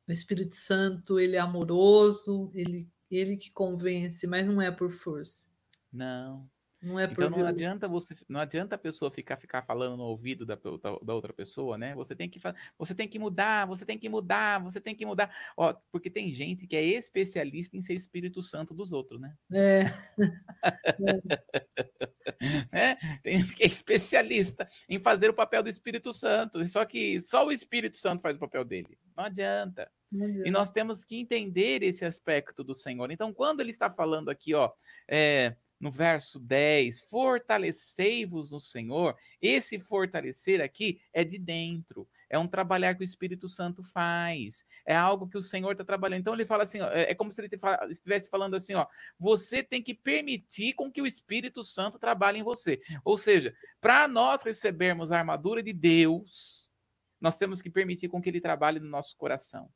[0.08, 5.50] o Espírito Santo, ele é amoroso, ele ele que convence, mas não é por força.
[5.92, 6.48] Não.
[6.82, 10.46] Não é então não adianta você, não adianta a pessoa ficar ficar falando no ouvido
[10.46, 11.94] da, da, da, outra pessoa, né?
[11.94, 12.40] Você tem que
[12.78, 15.30] você tem que mudar, você tem que mudar, você tem que mudar.
[15.56, 19.34] Ó, porque tem gente que é especialista em ser Espírito Santo dos outros, né?
[19.52, 19.92] É.
[22.72, 22.94] é.
[23.22, 27.46] Tem gente que é especialista em fazer o papel do Espírito Santo, só que só
[27.46, 28.98] o Espírito Santo faz o papel dele.
[29.16, 29.90] Não adianta.
[30.12, 33.10] E nós temos que entender esse aspecto do Senhor.
[33.12, 34.72] Então, quando ele está falando aqui, ó,
[35.06, 42.46] é, no verso 10, fortalecei-vos no Senhor, esse fortalecer aqui é de dentro, é um
[42.46, 46.20] trabalhar que o Espírito Santo faz, é algo que o Senhor está trabalhando.
[46.20, 47.50] Então ele fala assim, ó, é, é como se ele
[47.90, 48.86] estivesse falando assim, ó,
[49.18, 52.80] você tem que permitir com que o Espírito Santo trabalhe em você.
[53.02, 56.70] Ou seja, para nós recebermos a armadura de Deus,
[57.18, 59.70] nós temos que permitir com que ele trabalhe no nosso coração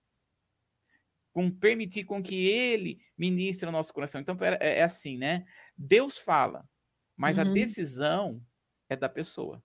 [1.34, 4.20] com permitir com que ele ministre o nosso coração.
[4.20, 5.44] Então é, é assim, né?
[5.76, 6.64] Deus fala,
[7.16, 7.42] mas uhum.
[7.42, 8.40] a decisão
[8.88, 9.60] é da pessoa.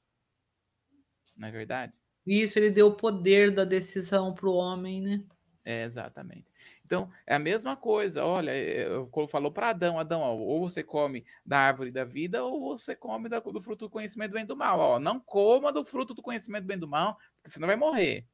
[1.38, 1.98] Não é verdade?
[2.26, 5.24] Isso, ele deu o poder da decisão para o homem, né?
[5.64, 6.46] É, exatamente.
[6.84, 8.26] Então, é a mesma coisa.
[8.26, 8.88] Olha, é,
[9.30, 13.30] falou para Adão, Adão, ó, ou você come da árvore da vida, ou você come
[13.30, 14.80] da, do fruto do conhecimento do bem do mal.
[14.80, 18.26] Ó, não coma do fruto do conhecimento do bem do mal, porque senão vai morrer.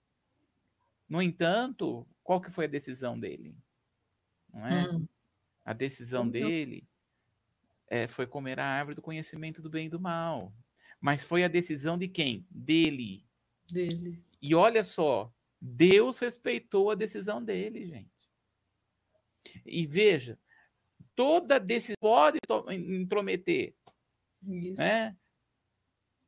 [1.07, 3.55] No entanto, qual que foi a decisão dele?
[4.51, 4.89] Não é?
[4.89, 5.07] Hum.
[5.63, 6.87] A decisão dele
[7.87, 10.53] é, foi comer a árvore do conhecimento do bem e do mal.
[10.99, 12.45] Mas foi a decisão de quem?
[12.49, 13.25] Dele.
[13.71, 14.23] Dele.
[14.41, 18.29] E olha só, Deus respeitou a decisão dele, gente.
[19.65, 20.39] E veja,
[21.15, 22.39] toda decisão pode
[22.71, 23.75] intrometer.
[24.43, 24.81] Isso.
[24.81, 25.15] Né?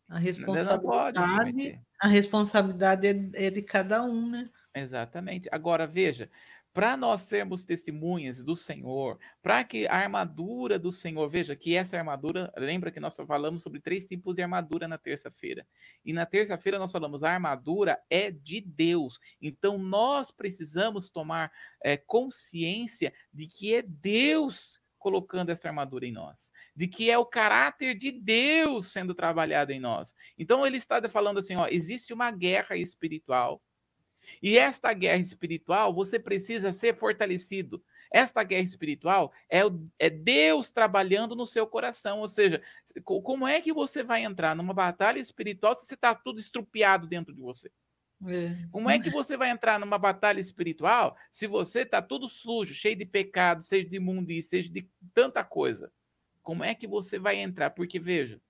[0.08, 4.50] A responsabilidade, a responsabilidade é, é de cada um, né?
[4.82, 5.48] Exatamente.
[5.52, 6.30] Agora, veja,
[6.78, 11.98] para nós sermos testemunhas do Senhor, para que a armadura do Senhor, veja que essa
[11.98, 15.66] armadura, lembra que nós falamos sobre três tipos de armadura na terça-feira.
[16.06, 19.20] E na terça-feira nós falamos a armadura é de Deus.
[19.42, 21.52] Então nós precisamos tomar
[21.84, 27.26] é, consciência de que é Deus colocando essa armadura em nós, de que é o
[27.26, 30.14] caráter de Deus sendo trabalhado em nós.
[30.38, 33.62] Então ele está falando assim, ó, existe uma guerra espiritual
[34.42, 37.84] E esta guerra espiritual, você precisa ser fortalecido.
[38.12, 39.62] Esta guerra espiritual é,
[40.00, 42.20] é Deus trabalhando no seu coração.
[42.20, 42.62] Ou seja,
[43.04, 47.34] como é que você vai entrar numa batalha espiritual se você está tudo estrupiado dentro
[47.34, 47.70] de você?
[48.26, 48.58] É.
[48.72, 52.96] Como é que você vai entrar numa batalha espiritual se você está tudo sujo, cheio
[52.96, 55.92] de pecado, cheio de imundice, cheio de tanta coisa?
[56.42, 57.72] Como é que você vai entrar?
[57.72, 58.42] Porque, veja,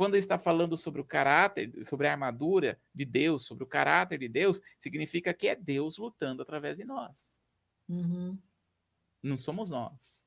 [0.00, 4.18] quando ele está falando sobre o caráter, sobre a armadura de Deus, sobre o caráter
[4.18, 7.42] de Deus, significa que é Deus lutando através de nós.
[7.86, 8.38] Uhum.
[9.22, 10.26] Não somos nós.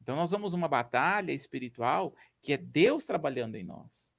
[0.00, 4.14] Então, nós vamos uma batalha espiritual que é Deus trabalhando em nós.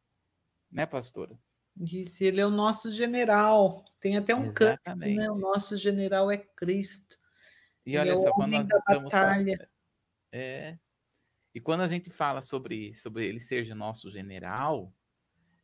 [0.70, 1.40] Né, pastora?
[1.74, 3.86] Disse, ele é o nosso general.
[4.02, 5.32] Tem até um canto, né?
[5.32, 7.16] O nosso general é Cristo.
[7.86, 9.70] E olha é só, quando nós estamos batalha.
[10.30, 10.78] É.
[11.58, 14.94] E quando a gente fala sobre, sobre ele ser nosso general,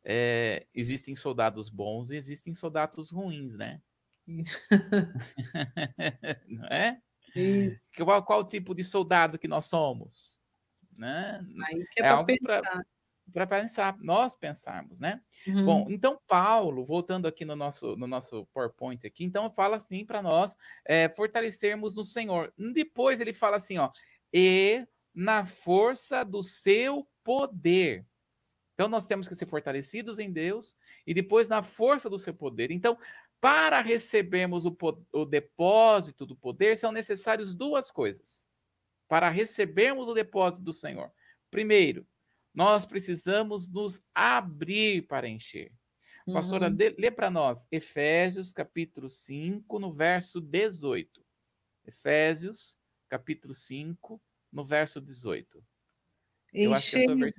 [0.04, 3.80] é, existem soldados bons e existem soldados ruins, né?
[6.48, 7.00] Não é?
[7.96, 10.40] Qual, qual tipo de soldado que nós somos?
[10.98, 11.40] Né?
[11.96, 12.84] É, é algo para
[13.32, 15.20] para pensar, nós pensarmos, né?
[15.46, 15.64] Uhum.
[15.64, 20.20] Bom, então Paulo, voltando aqui no nosso, no nosso PowerPoint aqui, então fala assim para
[20.20, 20.54] nós
[20.84, 22.52] é, fortalecermos no Senhor.
[22.74, 23.90] Depois ele fala assim, ó,
[24.30, 28.04] e na força do seu poder.
[28.74, 32.70] Então nós temos que ser fortalecidos em Deus e depois na força do seu poder.
[32.70, 32.98] Então,
[33.40, 34.76] para recebermos o,
[35.12, 38.46] o depósito do poder, são necessárias duas coisas.
[39.06, 41.12] Para recebermos o depósito do Senhor.
[41.50, 42.06] Primeiro,
[42.52, 45.72] nós precisamos nos abrir para encher.
[46.26, 46.34] Uhum.
[46.34, 51.24] Pastora, lê para nós Efésios capítulo 5, no verso 18.
[51.86, 54.20] Efésios capítulo 5,
[54.54, 55.62] no verso 18.
[56.54, 57.32] Enchei-vos.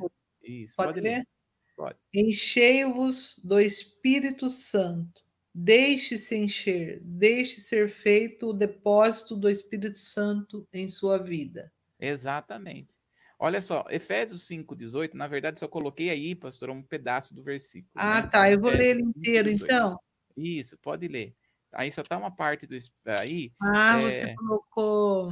[0.43, 1.17] Isso, pode, pode ler?
[1.17, 1.28] ler?
[1.75, 1.97] Pode.
[2.13, 5.23] Enchei-vos do Espírito Santo.
[5.58, 11.71] Deixe-se encher, deixe ser feito o depósito do Espírito Santo em sua vida.
[11.97, 12.99] Exatamente.
[13.39, 17.91] Olha só, Efésios 5,18, na verdade, só coloquei aí, pastor, um pedaço do versículo.
[17.95, 18.28] Ah, né?
[18.28, 18.51] tá.
[18.51, 19.99] Eu vou Efésios ler ele inteiro, 5, então.
[20.36, 21.34] Isso, pode ler.
[21.71, 22.75] Aí só tá uma parte do.
[23.06, 23.54] Aí.
[23.62, 24.01] Ah, é...
[24.01, 25.32] você colocou.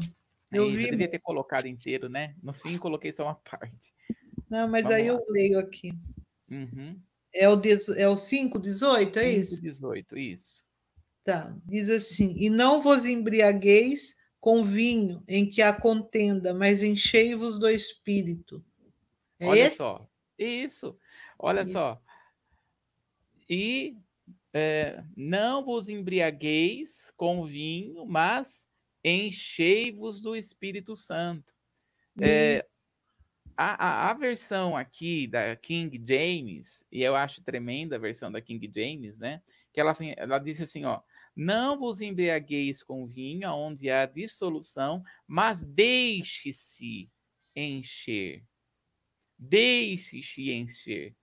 [0.54, 0.92] Eu aí, vi.
[0.92, 2.36] Devia ter colocado inteiro, né?
[2.42, 3.94] No fim, coloquei só uma parte.
[4.50, 5.18] Não, mas Vamos aí lá.
[5.18, 5.92] eu leio aqui.
[6.50, 7.00] Uhum.
[7.34, 7.54] É o,
[7.98, 9.62] é o 5,18, é 5, isso?
[9.62, 10.64] 18, isso.
[11.24, 11.56] Tá.
[11.66, 17.70] Diz assim: E não vos embriagueis com vinho em que há contenda, mas enchei-vos do
[17.70, 18.64] espírito.
[19.40, 19.78] É Olha esse?
[19.78, 20.08] só.
[20.38, 20.98] Isso.
[21.40, 21.72] Olha Isso.
[21.72, 22.02] só.
[23.50, 23.98] E
[24.54, 28.68] é, não vos embriagueis com vinho, mas
[29.04, 31.54] enchei-vos do Espírito Santo.
[32.22, 32.66] É,
[33.58, 38.42] a, a, a, versão aqui da King James, e eu acho tremenda a versão da
[38.42, 39.42] King James, né?
[39.74, 41.02] Que ela, ela disse assim, ó,
[41.36, 47.12] não vos embriagueis com vinho, onde há dissolução, mas deixe-se
[47.56, 48.44] encher.
[49.38, 51.16] Deixe-se encher.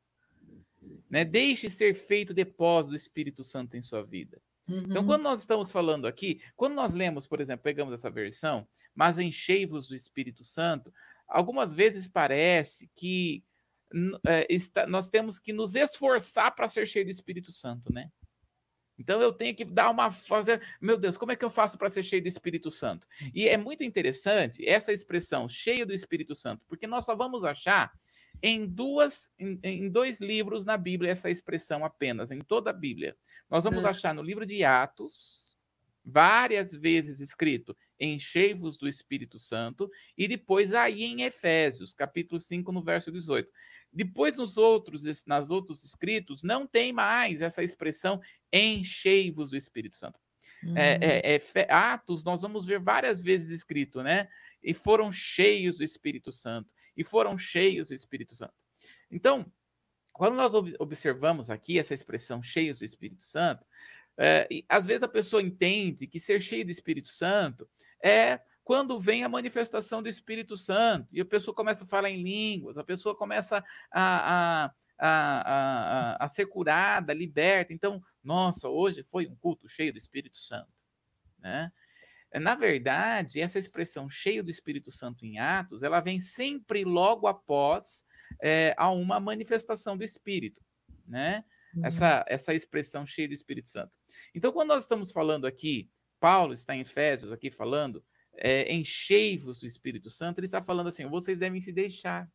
[1.09, 1.25] Né?
[1.25, 4.41] Deixe ser feito depósito do Espírito Santo em sua vida.
[4.71, 4.91] Então, uhum.
[4.91, 9.19] Então, quando nós estamos falando aqui, quando nós lemos, por exemplo, pegamos essa versão, mas
[9.19, 10.93] enchei-vos do Espírito Santo,
[11.27, 13.45] algumas vezes parece que
[14.27, 18.11] é, está, nós temos que nos esforçar para ser cheio do Espírito Santo, né?
[18.97, 21.89] Então eu tenho que dar uma fazer, meu Deus, como é que eu faço para
[21.89, 23.07] ser cheio do Espírito Santo?
[23.35, 27.91] E é muito interessante essa expressão cheio do Espírito Santo, porque nós só vamos achar
[28.43, 33.17] em duas em, em dois livros na Bíblia essa expressão apenas, em toda a Bíblia.
[33.51, 33.89] Nós vamos hum.
[33.89, 35.57] achar no livro de Atos
[36.05, 42.83] várias vezes escrito enchei-vos do Espírito Santo e depois aí em Efésios, capítulo 5, no
[42.83, 43.51] verso 18.
[43.93, 48.21] Depois, nos outros, nas outros escritos, não tem mais essa expressão
[48.53, 50.19] enchei-vos do Espírito Santo.
[50.63, 50.77] Uhum.
[50.77, 54.29] É, é, é, Atos, nós vamos ver várias vezes escrito, né?
[54.63, 56.71] E foram cheios do Espírito Santo.
[56.97, 58.55] E foram cheios do Espírito Santo.
[59.11, 59.51] Então,
[60.21, 63.65] quando nós observamos aqui essa expressão cheios do Espírito Santo,
[64.19, 67.67] é, às vezes a pessoa entende que ser cheio do Espírito Santo
[68.05, 72.23] é quando vem a manifestação do Espírito Santo e a pessoa começa a falar em
[72.23, 77.73] línguas, a pessoa começa a, a, a, a, a ser curada, liberta.
[77.73, 80.85] Então, nossa, hoje foi um culto cheio do Espírito Santo.
[81.39, 81.73] Né?
[82.35, 88.05] Na verdade, essa expressão cheio do Espírito Santo em Atos, ela vem sempre logo após
[88.43, 90.61] é, a uma manifestação do Espírito,
[91.07, 91.45] né?
[91.75, 91.87] Uhum.
[91.87, 93.93] Essa, essa expressão cheio do Espírito Santo.
[94.35, 98.05] Então, quando nós estamos falando aqui, Paulo está em Efésios aqui falando
[98.37, 102.29] é, enchei-vos do Espírito Santo, ele está falando assim: vocês devem se deixar.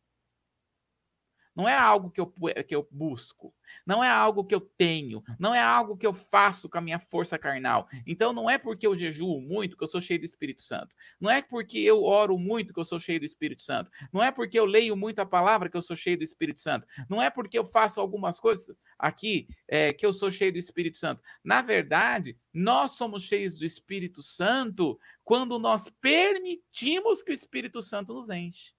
[1.56, 2.26] Não é algo que eu,
[2.66, 3.54] que eu busco,
[3.86, 6.98] não é algo que eu tenho, não é algo que eu faço com a minha
[6.98, 7.88] força carnal.
[8.06, 10.94] Então não é porque eu jejuo muito que eu sou cheio do Espírito Santo.
[11.18, 13.90] Não é porque eu oro muito que eu sou cheio do Espírito Santo.
[14.12, 16.86] Não é porque eu leio muito a palavra que eu sou cheio do Espírito Santo.
[17.08, 20.98] Não é porque eu faço algumas coisas aqui é, que eu sou cheio do Espírito
[20.98, 21.22] Santo.
[21.42, 28.12] Na verdade, nós somos cheios do Espírito Santo quando nós permitimos que o Espírito Santo
[28.12, 28.74] nos enche.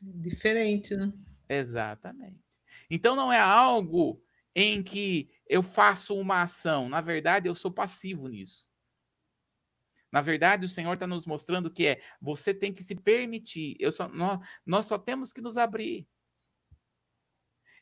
[0.00, 1.12] Diferente, né?
[1.48, 2.60] Exatamente.
[2.90, 4.22] Então não é algo
[4.54, 6.88] em que eu faço uma ação.
[6.88, 8.68] Na verdade, eu sou passivo nisso.
[10.10, 13.76] Na verdade, o Senhor está nos mostrando que é você tem que se permitir.
[13.78, 16.08] Eu só, nós, nós só temos que nos abrir.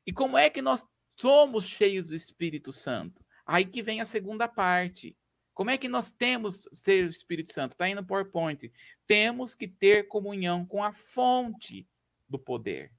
[0.06, 0.86] E como é que nós
[1.16, 3.24] somos cheios do Espírito Santo?
[3.46, 5.16] Aí que vem a segunda parte.
[5.52, 7.72] Como é que nós temos ser o Espírito Santo?
[7.72, 8.70] Está aí no PowerPoint.
[9.06, 11.88] Temos que ter comunhão com a fonte
[12.28, 12.92] do poder.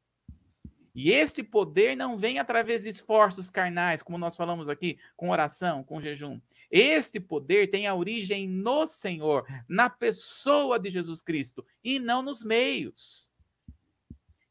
[0.96, 5.84] E esse poder não vem através de esforços carnais, como nós falamos aqui, com oração,
[5.84, 6.40] com jejum.
[6.72, 12.46] Este poder tem a origem no Senhor, na pessoa de Jesus Cristo, e não nos
[12.46, 13.30] meios.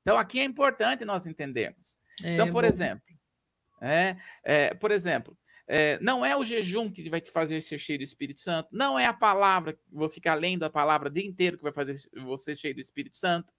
[0.03, 1.99] Então, aqui é importante nós entendermos.
[2.23, 3.03] É, então, por exemplo,
[3.81, 5.37] é, é, por exemplo,
[5.67, 8.99] é, não é o jejum que vai te fazer ser cheio do Espírito Santo, não
[8.99, 12.55] é a palavra, vou ficar lendo a palavra o dia inteiro que vai fazer você
[12.55, 13.55] cheio do Espírito Santo,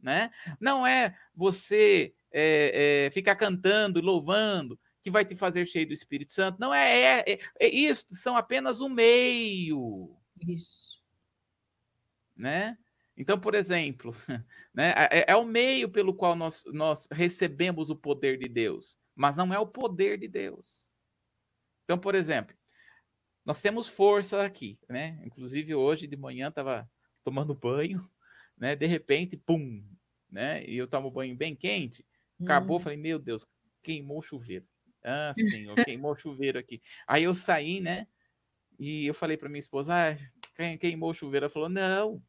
[0.00, 0.30] né?
[0.60, 6.32] Não é você é, é, ficar cantando, louvando, que vai te fazer cheio do Espírito
[6.32, 6.58] Santo.
[6.58, 10.16] Não é, é, é, é isso, são apenas um meio.
[10.46, 10.98] Isso.
[12.36, 12.76] Né?
[13.16, 14.14] Então, por exemplo,
[14.72, 19.36] né, é, é, o meio pelo qual nós, nós recebemos o poder de Deus, mas
[19.36, 20.94] não é o poder de Deus.
[21.84, 22.54] Então, por exemplo,
[23.44, 25.18] nós temos força aqui, né?
[25.24, 26.88] Inclusive hoje de manhã estava
[27.24, 28.08] tomando banho,
[28.56, 28.76] né?
[28.76, 29.82] De repente, pum,
[30.30, 30.62] né?
[30.66, 32.04] E eu tomo banho bem quente.
[32.42, 32.80] Acabou, hum.
[32.80, 33.46] falei, meu Deus,
[33.82, 34.66] queimou o chuveiro.
[35.04, 36.82] Ah, senhor, queimou o chuveiro aqui.
[37.06, 38.06] Aí eu saí, né?
[38.78, 40.16] E eu falei para minha esposa, ah,
[40.78, 41.46] queimou o chuveiro.
[41.46, 42.22] Ela falou, não,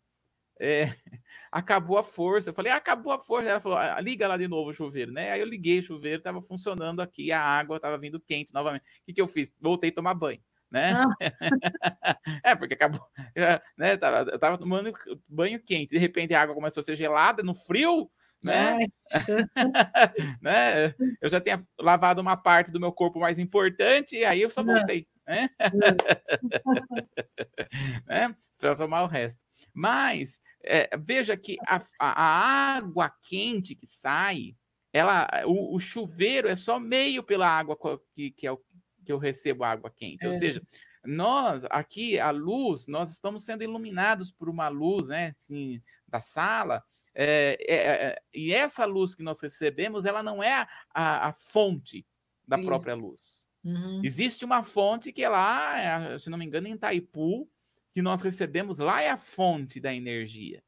[0.60, 0.84] é,
[1.52, 2.50] acabou a força.
[2.50, 3.50] Eu falei, ah, acabou a força.
[3.50, 5.32] Ela falou, ah, liga lá de novo o chuveiro, né?
[5.32, 8.82] Aí eu liguei o chuveiro, estava funcionando aqui, a água estava vindo quente novamente.
[8.82, 9.54] O que, que eu fiz?
[9.60, 10.94] Voltei a tomar banho, né?
[10.94, 11.16] Ah.
[12.44, 13.06] é, porque acabou,
[13.78, 13.94] né?
[13.94, 14.92] Eu tava, eu tava tomando
[15.28, 18.12] banho quente, de repente a água começou a ser gelada, no frio,
[18.44, 18.80] né?
[20.42, 20.96] né?
[21.22, 24.64] Eu já tinha lavado uma parte do meu corpo mais importante e aí eu só
[24.64, 25.50] voltei, né?
[28.08, 28.36] né?
[28.58, 29.40] Para tomar o resto.
[29.74, 34.56] Mas é, veja que a, a, água quente que sai,
[34.92, 37.78] ela, o, o, chuveiro é só meio pela água
[38.14, 38.60] que, que, é o,
[39.06, 40.26] que eu recebo água quente.
[40.26, 40.28] É.
[40.28, 40.62] Ou seja,
[41.06, 46.84] nós aqui a luz, nós estamos sendo iluminados por uma luz, né, assim, da sala
[47.14, 52.06] é, é, é, e essa luz que nós recebemos, ela não é a, a fonte
[52.48, 52.66] da Isso.
[52.66, 53.48] própria luz.
[53.64, 54.02] Uhum.
[54.04, 57.50] Existe uma fonte que é lá, se não me engano, em Itaipu,
[57.92, 60.64] que nós recebemos, lá é a fonte da energia.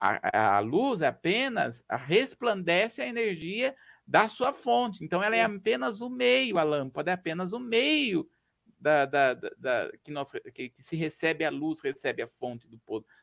[0.00, 3.74] A, a luz é apenas resplandece a energia
[4.06, 5.04] da sua fonte.
[5.04, 8.28] Então, ela é apenas o meio, a lâmpada é apenas o meio
[8.78, 12.68] da, da, da, da que, nós, que, que, se recebe a luz, recebe a fonte
[12.68, 12.78] do,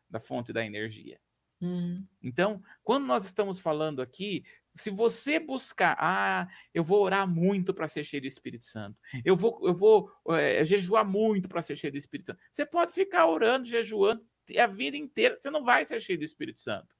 [0.09, 1.19] da fonte da energia.
[1.61, 2.05] Uhum.
[2.21, 4.43] Então, quando nós estamos falando aqui,
[4.75, 9.35] se você buscar, ah, eu vou orar muito para ser cheio do Espírito Santo, eu
[9.35, 12.39] vou, eu vou é, jejuar muito para ser cheio do Espírito Santo.
[12.51, 14.23] Você pode ficar orando, jejuando
[14.57, 16.95] a vida inteira, você não vai ser cheio do Espírito Santo.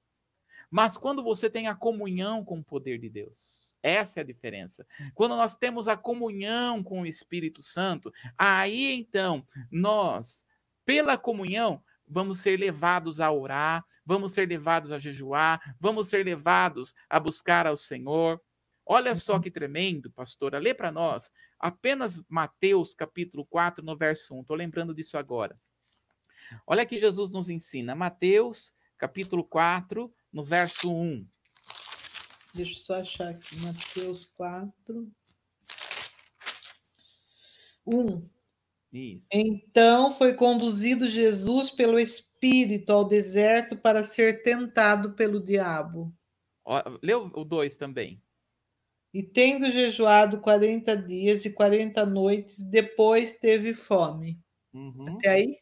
[0.69, 4.87] Mas quando você tem a comunhão com o poder de Deus, essa é a diferença.
[5.13, 10.45] Quando nós temos a comunhão com o Espírito Santo, aí então nós,
[10.85, 16.93] pela comunhão, vamos ser levados a orar, vamos ser levados a jejuar, vamos ser levados
[17.09, 18.41] a buscar ao Senhor.
[18.85, 19.41] Olha só uhum.
[19.41, 20.59] que tremendo, pastora.
[20.59, 24.41] Lê para nós apenas Mateus capítulo 4, no verso 1.
[24.41, 25.57] Estou lembrando disso agora.
[26.67, 27.95] Olha que Jesus nos ensina.
[27.95, 31.25] Mateus capítulo 4, no verso 1.
[32.53, 33.55] Deixa eu só achar aqui.
[33.61, 35.09] Mateus 4.
[37.85, 38.40] 1.
[38.91, 39.27] Isso.
[39.31, 46.13] Então foi conduzido Jesus pelo Espírito ao deserto para ser tentado pelo diabo.
[47.01, 48.21] Leu o 2 também.
[49.13, 54.39] E tendo jejuado 40 dias e 40 noites, depois teve fome.
[54.73, 55.17] Uhum.
[55.17, 55.57] Até aí?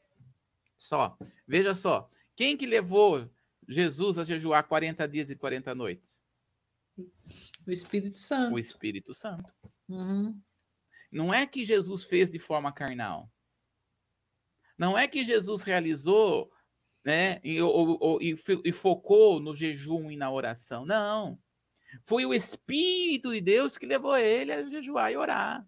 [0.77, 1.17] Só.
[1.47, 2.09] Veja só.
[2.35, 3.29] Quem que levou
[3.67, 6.23] Jesus a jejuar 40 dias e 40 noites?
[7.65, 8.55] O Espírito Santo.
[8.55, 9.53] O Espírito Santo.
[9.87, 10.39] Uhum.
[11.11, 13.31] Não é que Jesus fez de forma carnal.
[14.77, 16.51] Não é que Jesus realizou
[17.03, 20.85] né, e, ou, ou, e, e focou no jejum e na oração.
[20.85, 21.39] Não.
[22.05, 25.67] Foi o Espírito de Deus que levou ele a jejuar e orar.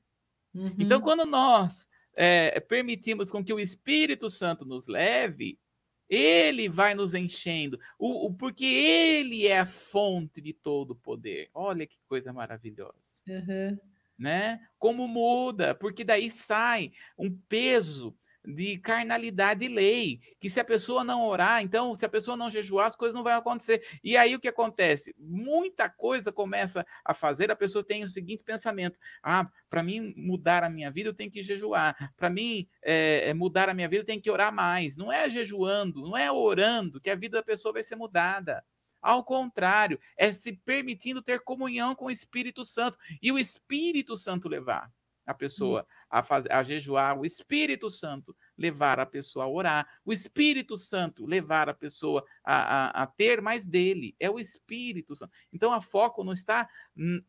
[0.53, 0.75] Então, uhum.
[0.77, 5.59] Então, quando nós é, permitimos com que o Espírito Santo nos leve,
[6.07, 11.49] ele vai nos enchendo, o, o, porque ele é a fonte de todo o poder.
[11.53, 13.23] Olha que coisa maravilhosa.
[13.27, 13.79] Uhum.
[14.21, 14.59] Né?
[14.77, 18.15] Como muda, porque daí sai um peso
[18.45, 22.49] de carnalidade e lei, que se a pessoa não orar, então, se a pessoa não
[22.49, 23.83] jejuar, as coisas não vão acontecer.
[24.03, 25.15] E aí o que acontece?
[25.17, 30.63] Muita coisa começa a fazer, a pessoa tem o seguinte pensamento: ah, para mim mudar
[30.63, 32.13] a minha vida, eu tenho que jejuar.
[32.15, 34.95] Para mim é, mudar a minha vida, eu tenho que orar mais.
[34.95, 38.63] Não é jejuando, não é orando que a vida da pessoa vai ser mudada.
[39.01, 44.47] Ao contrário, é se permitindo ter comunhão com o Espírito Santo e o Espírito Santo
[44.47, 44.91] levar
[45.25, 50.11] a pessoa a, fazer, a jejuar, o Espírito Santo levar a pessoa a orar, o
[50.11, 55.31] Espírito Santo levar a pessoa a, a, a ter mais dele, é o Espírito Santo.
[55.53, 56.67] Então, a foco não está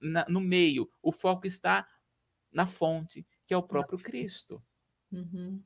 [0.01, 1.87] na, no meio, o foco está
[2.51, 4.63] na fonte, que é o próprio Cristo.
[5.11, 5.63] Uhum.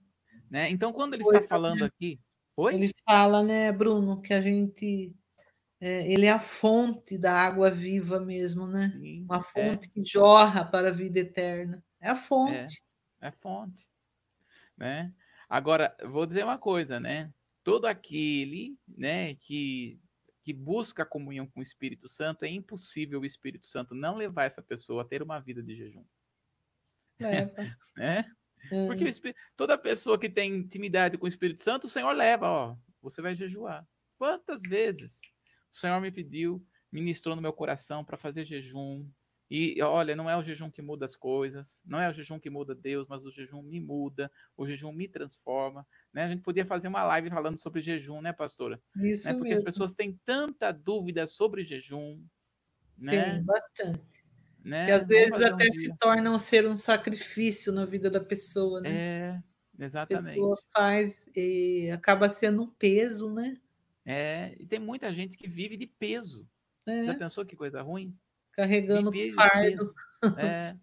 [0.50, 0.70] Né?
[0.70, 1.86] Então, quando ele pois está falando é.
[1.86, 2.20] aqui.
[2.56, 2.74] Oi?
[2.74, 5.14] Ele fala, né, Bruno, que a gente.
[5.80, 8.88] É, ele é a fonte da água viva mesmo, né?
[8.88, 9.42] Sim, Uma é.
[9.42, 9.90] fonte é.
[9.90, 11.84] que jorra para a vida eterna.
[12.00, 12.82] É a fonte.
[13.20, 13.86] É, é a fonte.
[14.76, 15.12] Né?
[15.48, 17.32] Agora, vou dizer uma coisa, né?
[17.62, 20.00] Todo aquele né, que,
[20.42, 24.44] que busca a comunhão com o Espírito Santo, é impossível o Espírito Santo não levar
[24.44, 26.04] essa pessoa a ter uma vida de jejum.
[27.20, 27.52] Leva.
[27.96, 28.24] né?
[28.72, 28.86] Hum.
[28.86, 29.04] Porque
[29.56, 33.34] toda pessoa que tem intimidade com o Espírito Santo, o Senhor leva, ó, você vai
[33.34, 33.86] jejuar.
[34.18, 35.20] Quantas vezes
[35.76, 39.06] o Senhor me pediu, ministrou no meu coração para fazer jejum,
[39.48, 42.50] e olha, não é o jejum que muda as coisas, não é o jejum que
[42.50, 45.86] muda Deus, mas o jejum me muda, o jejum me transforma.
[46.12, 46.24] Né?
[46.24, 48.82] A gente podia fazer uma live falando sobre jejum, né, pastora?
[48.96, 49.34] Isso né?
[49.34, 49.60] Porque mesmo.
[49.60, 52.20] as pessoas têm tanta dúvida sobre jejum.
[52.98, 53.34] Né?
[53.34, 54.24] Tem, bastante.
[54.64, 54.86] Né?
[54.86, 58.90] Que às vezes até um se torna ser um sacrifício na vida da pessoa, né?
[58.90, 59.42] É,
[59.78, 60.26] exatamente.
[60.26, 63.56] A pessoa faz e acaba sendo um peso, né?
[64.06, 66.48] É, e tem muita gente que vive de peso.
[66.86, 67.06] É.
[67.06, 68.16] Já pensou que coisa ruim?
[68.52, 69.92] Carregando o fardo.
[70.38, 70.76] É,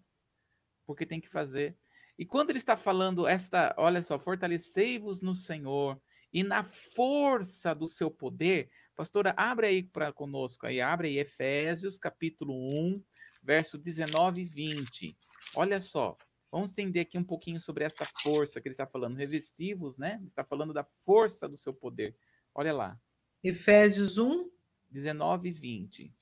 [0.86, 1.76] porque tem que fazer.
[2.18, 6.00] E quando ele está falando esta, olha só, fortalecei-vos no Senhor
[6.32, 11.98] e na força do seu poder, pastora, abre aí para conosco aí, abre aí Efésios
[11.98, 13.02] capítulo 1,
[13.42, 15.16] verso 19 e 20.
[15.56, 16.16] Olha só,
[16.52, 20.16] vamos entender aqui um pouquinho sobre essa força que ele está falando, revestivos, né?
[20.18, 22.16] Ele está falando da força do seu poder.
[22.54, 23.00] Olha lá.
[23.44, 24.50] Efésios 1,
[24.90, 26.14] 19 e 20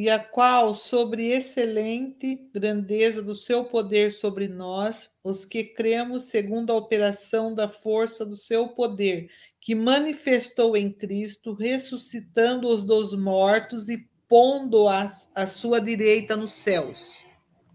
[0.00, 6.72] e a qual, sobre excelente grandeza do seu poder sobre nós, os que cremos segundo
[6.72, 9.28] a operação da força do seu poder,
[9.60, 17.26] que manifestou em Cristo, ressuscitando-os dos mortos e pondo-as à sua direita nos céus.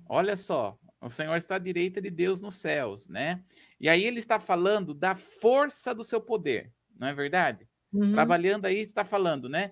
[0.09, 3.43] Olha só, o Senhor está à direita de Deus nos céus, né?
[3.79, 7.67] E aí ele está falando da força do seu poder, não é verdade?
[7.91, 8.13] Uhum.
[8.13, 9.71] Trabalhando aí, está falando, né?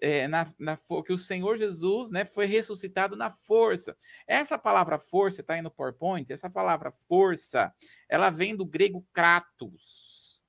[0.00, 3.96] é, na, na, que o Senhor Jesus né, foi ressuscitado na força.
[4.26, 7.72] Essa palavra força, está aí no PowerPoint, essa palavra força,
[8.08, 10.42] ela vem do grego kratos.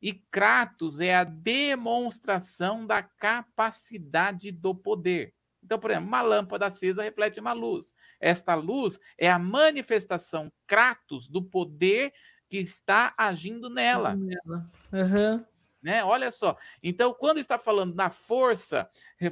[0.00, 5.32] E kratos é a demonstração da capacidade do poder.
[5.62, 7.94] Então, por exemplo, uma lâmpada acesa reflete uma luz.
[8.20, 12.12] Esta luz é a manifestação kratos do poder
[12.52, 14.14] que está agindo nela.
[14.92, 15.42] Uhum.
[15.82, 16.04] Né?
[16.04, 16.54] Olha só.
[16.82, 18.86] Então, quando está falando na força,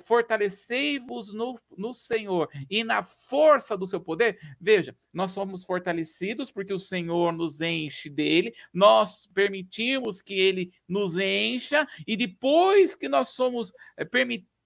[0.05, 6.73] fortalecei-vos no, no Senhor e na força do seu poder, veja, nós somos fortalecidos porque
[6.73, 13.29] o Senhor nos enche dele, nós permitimos que ele nos encha, e depois que nós
[13.29, 14.05] somos é,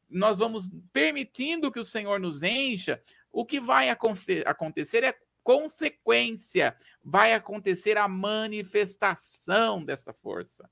[0.09, 3.03] nós vamos permitindo que o Senhor nos encha,
[3.33, 5.13] o que vai acontecer é
[5.45, 10.69] consequência, vai acontecer a manifestação dessa força.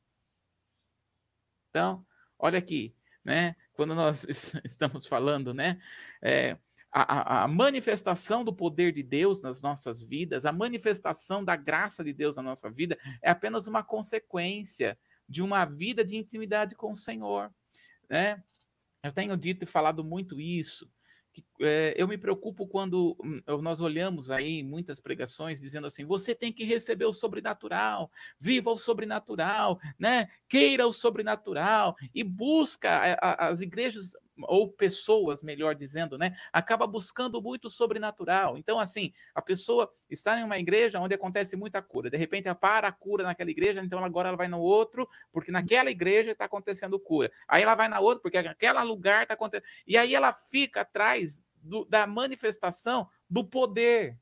[1.68, 2.04] Então,
[2.38, 3.54] olha aqui, né?
[3.74, 4.26] Quando nós
[4.64, 5.80] estamos falando, né?
[6.20, 6.56] É,
[6.90, 12.12] a, a, manifestação do poder de Deus nas nossas vidas, a manifestação da graça de
[12.12, 16.96] Deus na nossa vida, é apenas uma consequência de uma vida de intimidade com o
[16.96, 17.50] Senhor,
[18.10, 18.42] né?
[19.02, 20.91] Eu tenho dito e falado muito isso,
[21.32, 26.34] que, é, eu me preocupo quando hum, nós olhamos aí muitas pregações dizendo assim: você
[26.34, 30.28] tem que receber o sobrenatural, viva o sobrenatural, né?
[30.48, 34.12] Queira o sobrenatural e busca a, a, as igrejas
[34.48, 38.56] ou pessoas, melhor dizendo, né, acaba buscando muito sobrenatural.
[38.56, 42.54] Então, assim, a pessoa está em uma igreja onde acontece muita cura, de repente ela
[42.54, 46.44] para a cura naquela igreja, então agora ela vai no outro, porque naquela igreja está
[46.44, 47.30] acontecendo cura.
[47.48, 49.68] Aí ela vai na outra, porque naquele lugar está acontecendo.
[49.86, 54.18] E aí ela fica atrás do, da manifestação do poder,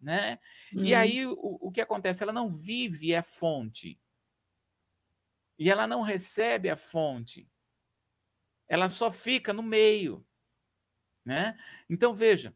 [0.00, 0.38] né?
[0.72, 0.84] Uhum.
[0.84, 2.22] E aí o, o que acontece?
[2.22, 3.98] Ela não vive a fonte.
[5.58, 7.48] E ela não recebe a fonte.
[8.74, 10.24] Ela só fica no meio,
[11.24, 11.56] né?
[11.88, 12.54] Então veja,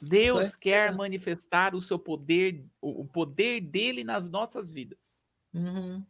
[0.00, 5.24] Deus quer manifestar o seu poder, o poder dele nas nossas vidas.
[5.52, 6.04] Uhum.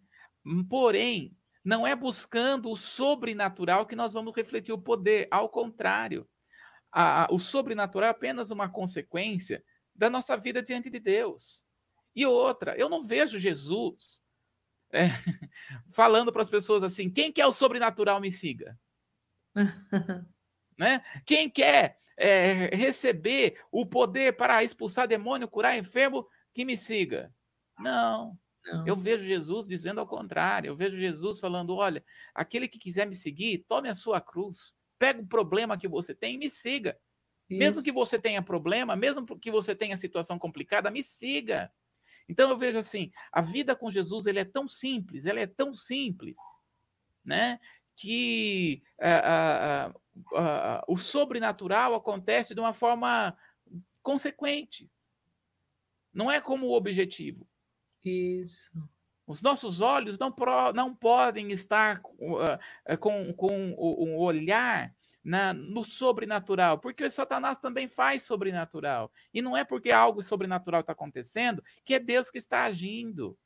[0.68, 6.28] Porém, não é buscando o sobrenatural que nós vamos refletir o poder, ao contrário
[6.92, 9.64] a, o sobrenatural é apenas uma consequência
[9.94, 11.64] da nossa vida diante de Deus.
[12.14, 14.20] E outra, eu não vejo Jesus
[14.92, 15.08] é,
[15.90, 18.78] falando para as pessoas assim: quem quer o sobrenatural me siga.
[20.78, 21.02] né?
[21.24, 27.32] Quem quer é, receber o poder para expulsar demônio, curar enfermo, que me siga.
[27.78, 28.38] Não.
[28.64, 28.86] Não.
[28.86, 30.68] Eu vejo Jesus dizendo ao contrário.
[30.68, 35.20] Eu vejo Jesus falando: olha, aquele que quiser me seguir, tome a sua cruz pega
[35.20, 36.96] o problema que você tem e me siga.
[37.50, 37.58] Isso.
[37.58, 41.72] Mesmo que você tenha problema, mesmo que você tenha situação complicada, me siga.
[42.28, 45.74] Então eu vejo assim, a vida com Jesus ele é tão simples, ela é tão
[45.74, 46.38] simples,
[47.24, 47.58] né?
[47.96, 53.36] Que uh, uh, uh, o sobrenatural acontece de uma forma
[54.02, 54.90] consequente.
[56.12, 57.46] Não é como o objetivo.
[58.04, 58.72] Isso.
[59.26, 64.92] Os nossos olhos não, pro, não podem estar uh, com, com um olhar
[65.24, 69.12] na, no sobrenatural, porque o Satanás também faz sobrenatural.
[69.32, 73.38] E não é porque algo sobrenatural está acontecendo que é Deus que está agindo.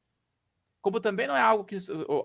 [0.87, 1.79] Como também não é algo que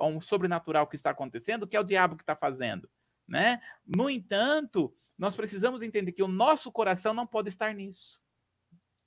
[0.03, 2.88] um sobrenatural que está acontecendo, que é o diabo que está fazendo.
[3.28, 3.59] Né?
[3.84, 8.22] No entanto, nós precisamos entender que o nosso coração não pode estar nisso.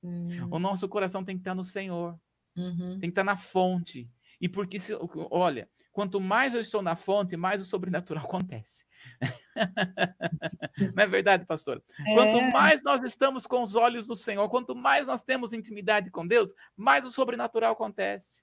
[0.03, 0.49] Uhum.
[0.51, 2.19] O nosso coração tem que estar no Senhor.
[2.57, 2.99] Uhum.
[2.99, 4.11] Tem que estar na fonte.
[4.41, 4.93] E porque, se,
[5.31, 8.85] olha, quanto mais eu estou na fonte, mais o sobrenatural acontece.
[10.97, 11.81] Não é verdade, pastor?
[12.05, 12.13] É.
[12.13, 16.27] Quanto mais nós estamos com os olhos do Senhor, quanto mais nós temos intimidade com
[16.27, 18.43] Deus, mais o sobrenatural acontece.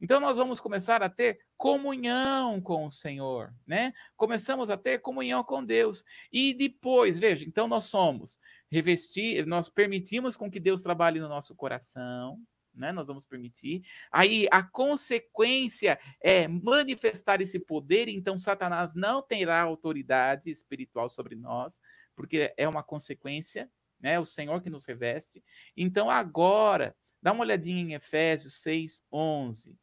[0.00, 3.92] Então nós vamos começar a ter comunhão com o Senhor, né?
[4.16, 6.04] Começamos a ter comunhão com Deus.
[6.32, 8.38] E depois, veja, então nós somos
[8.70, 12.40] revestir, nós permitimos com que Deus trabalhe no nosso coração,
[12.72, 12.92] né?
[12.92, 13.82] Nós vamos permitir.
[14.12, 21.80] Aí a consequência é manifestar esse poder, então Satanás não terá autoridade espiritual sobre nós,
[22.14, 23.68] porque é uma consequência,
[24.00, 24.20] né?
[24.20, 25.42] O Senhor que nos reveste.
[25.76, 29.76] Então agora, dá uma olhadinha em Efésios 6, 11.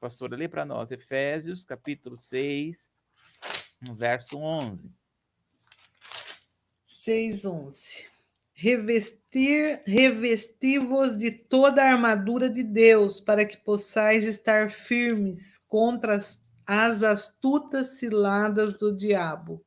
[0.00, 2.90] Pastora, lê para nós, Efésios, capítulo 6,
[3.94, 4.90] verso 11.
[6.84, 8.10] 6, 11
[8.60, 16.38] revestir, revesti-vos de toda a armadura de Deus, para que possais estar firmes contra as,
[16.68, 19.64] as astutas ciladas do diabo.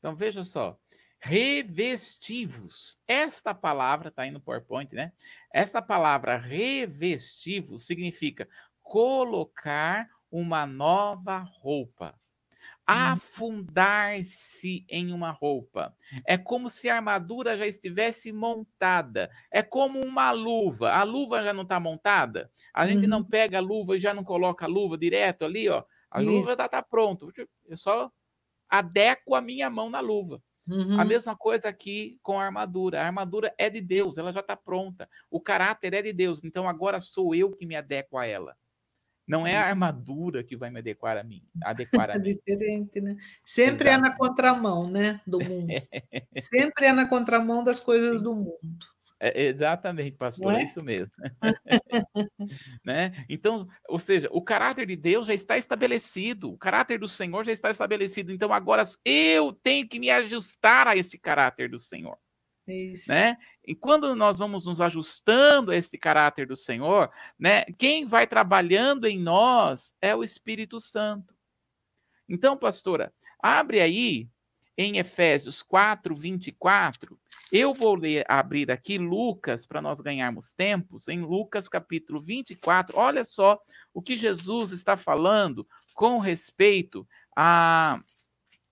[0.00, 0.76] Então veja só,
[1.20, 2.98] revestivos.
[3.06, 5.12] Esta palavra está aí no PowerPoint, né?
[5.54, 8.48] Esta palavra revestivos significa
[8.92, 12.14] colocar uma nova roupa.
[12.90, 12.96] Uhum.
[12.96, 15.96] afundar-se em uma roupa.
[16.26, 19.30] É como se a armadura já estivesse montada.
[19.50, 20.90] É como uma luva.
[20.90, 22.50] A luva já não está montada.
[22.74, 23.24] A gente não uhum.
[23.24, 25.84] pega a luva e já não coloca a luva direto ali, ó.
[26.10, 26.30] A Isso.
[26.30, 27.32] luva está tá pronto.
[27.66, 28.10] Eu só
[28.68, 30.42] adequo a minha mão na luva.
[30.68, 31.00] Uhum.
[31.00, 33.00] A mesma coisa aqui com a armadura.
[33.00, 35.08] A armadura é de Deus, ela já está pronta.
[35.30, 38.56] O caráter é de Deus, então agora sou eu que me adequo a ela.
[39.32, 41.42] Não é a armadura que vai me adequar a mim.
[41.64, 43.16] Adequar a é diferente, né?
[43.46, 44.04] Sempre Exato.
[44.04, 45.22] é na contramão, né?
[45.26, 45.72] Do mundo.
[46.38, 48.58] Sempre é na contramão das coisas do mundo.
[49.18, 50.60] É, exatamente, pastor, é?
[50.60, 50.64] é?
[50.64, 51.10] isso mesmo.
[52.84, 53.24] né?
[53.26, 57.52] Então, ou seja, o caráter de Deus já está estabelecido, o caráter do Senhor já
[57.52, 58.32] está estabelecido.
[58.32, 62.18] Então, agora eu tenho que me ajustar a esse caráter do Senhor.
[62.72, 63.10] Isso.
[63.10, 63.36] Né?
[63.64, 69.06] E quando nós vamos nos ajustando a esse caráter do Senhor, né, quem vai trabalhando
[69.06, 71.34] em nós é o Espírito Santo.
[72.28, 74.28] Então, pastora, abre aí
[74.76, 77.18] em Efésios 4, 24.
[77.52, 81.08] Eu vou ler, abrir aqui Lucas para nós ganharmos tempos.
[81.08, 83.60] Em Lucas capítulo 24, olha só
[83.92, 87.06] o que Jesus está falando com respeito
[87.36, 88.00] a,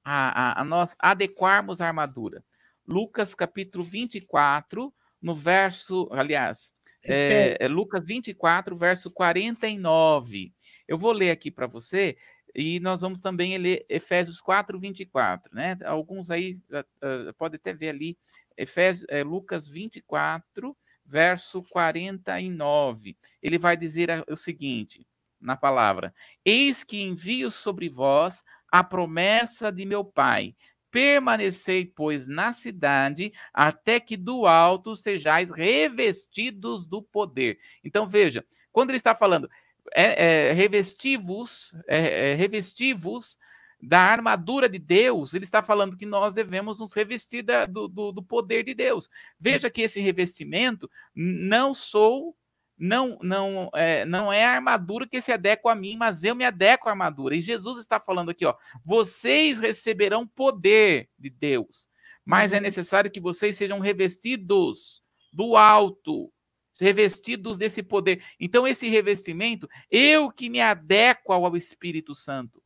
[0.04, 2.42] a, a, a nós adequarmos a armadura.
[2.86, 6.74] Lucas capítulo 24, no verso, aliás,
[7.04, 10.52] é, é, Lucas 24, verso 49.
[10.86, 12.16] Eu vou ler aqui para você,
[12.54, 15.78] E nós vamos também ler Efésios 4, 24, né?
[15.84, 18.18] Alguns aí uh, pode até ver ali,
[18.56, 20.76] Efésios, é, Lucas 24,
[21.06, 23.16] verso 49.
[23.40, 25.06] Ele vai dizer o seguinte,
[25.40, 26.12] na palavra:
[26.44, 30.54] Eis que envio sobre vós a promessa de meu Pai.
[30.90, 37.58] Permanecei, pois, na cidade, até que do alto sejais revestidos do poder.
[37.84, 39.48] Então, veja, quando ele está falando,
[39.92, 43.38] é, é, revestivos, é, é, revestivos
[43.82, 48.12] da armadura de Deus, ele está falando que nós devemos nos revestir da, do, do,
[48.12, 49.08] do, poder de Deus.
[49.38, 52.36] Veja que esse revestimento não sou,
[52.80, 56.46] não, não, é, não é a armadura que se adequa a mim, mas eu me
[56.46, 57.36] adequo à armadura.
[57.36, 61.90] E Jesus está falando aqui, ó, vocês receberão poder de Deus,
[62.24, 62.62] mas é uhum.
[62.62, 66.32] necessário que vocês sejam revestidos do alto,
[66.80, 68.24] revestidos desse poder.
[68.40, 72.62] Então, esse revestimento, eu que me adequo ao Espírito Santo.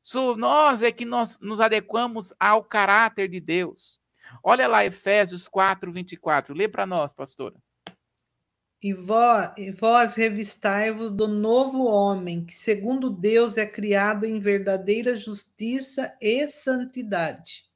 [0.00, 4.00] Sou nós é que nós nos adequamos ao caráter de Deus.
[4.42, 6.54] Olha lá Efésios 4, 24.
[6.54, 7.54] Lê para nós, pastora.
[8.82, 15.14] E vós, e vós revistai-vos do novo homem, que segundo Deus é criado em verdadeira
[15.14, 17.66] justiça e santidade.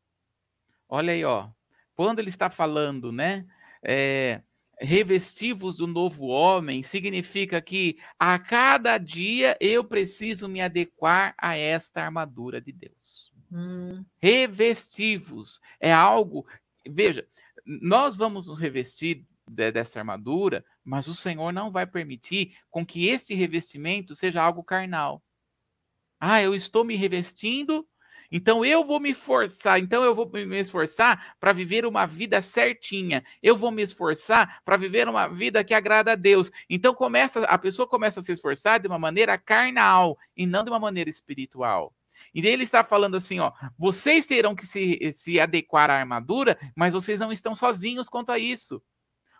[0.89, 1.49] Olha aí, ó.
[1.95, 3.47] Quando ele está falando, né?
[3.83, 4.41] É,
[4.81, 12.03] revestivos do novo homem significa que a cada dia eu preciso me adequar a esta
[12.03, 13.33] armadura de Deus.
[13.53, 14.05] Hum.
[14.19, 16.45] Revestivos é algo.
[16.85, 17.27] Veja,
[17.65, 23.07] nós vamos nos revestir de, dessa armadura, mas o Senhor não vai permitir com que
[23.07, 25.23] esse revestimento seja algo carnal.
[26.19, 27.87] Ah, eu estou me revestindo
[28.31, 33.25] então eu vou me esforçar, então eu vou me esforçar para viver uma vida certinha.
[33.43, 36.51] Eu vou me esforçar para viver uma vida que agrada a Deus.
[36.69, 40.71] Então começa, a pessoa começa a se esforçar de uma maneira carnal e não de
[40.71, 41.95] uma maneira espiritual.
[42.35, 46.95] E ele está falando assim, ó, vocês terão que se, se adequar à armadura, mas
[46.95, 48.83] vocês não estão sozinhos quanto a isso.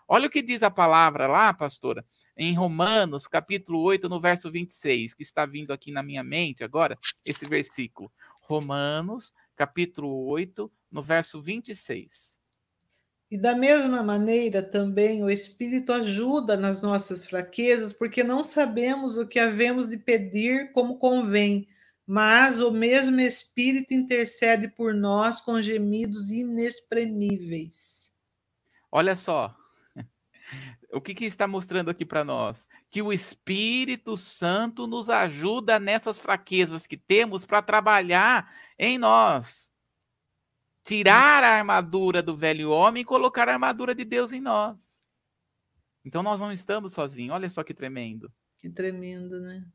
[0.07, 2.05] Olha o que diz a palavra lá, pastora,
[2.37, 6.97] em Romanos, capítulo 8, no verso 26, que está vindo aqui na minha mente agora,
[7.25, 8.09] esse versículo.
[8.41, 12.39] Romanos, capítulo 8, no verso 26.
[13.29, 19.27] E da mesma maneira também o Espírito ajuda nas nossas fraquezas, porque não sabemos o
[19.27, 21.67] que havemos de pedir como convém,
[22.05, 28.09] mas o mesmo Espírito intercede por nós com gemidos inexprimíveis.
[28.89, 29.53] Olha só,
[30.91, 32.67] o que, que está mostrando aqui para nós?
[32.89, 39.71] Que o Espírito Santo nos ajuda nessas fraquezas que temos para trabalhar em nós.
[40.83, 45.03] Tirar a armadura do velho homem e colocar a armadura de Deus em nós.
[46.05, 47.35] Então nós não estamos sozinhos.
[47.35, 48.31] Olha só que tremendo.
[48.57, 49.65] Que tremendo, né?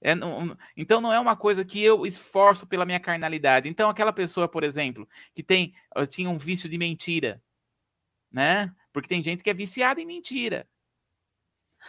[0.00, 3.68] É, não, então não é uma coisa que eu esforço pela minha carnalidade.
[3.68, 5.74] Então aquela pessoa, por exemplo, que tem
[6.08, 7.42] tinha um vício de mentira,
[8.36, 8.70] né?
[8.92, 10.68] Porque tem gente que é viciada em mentira.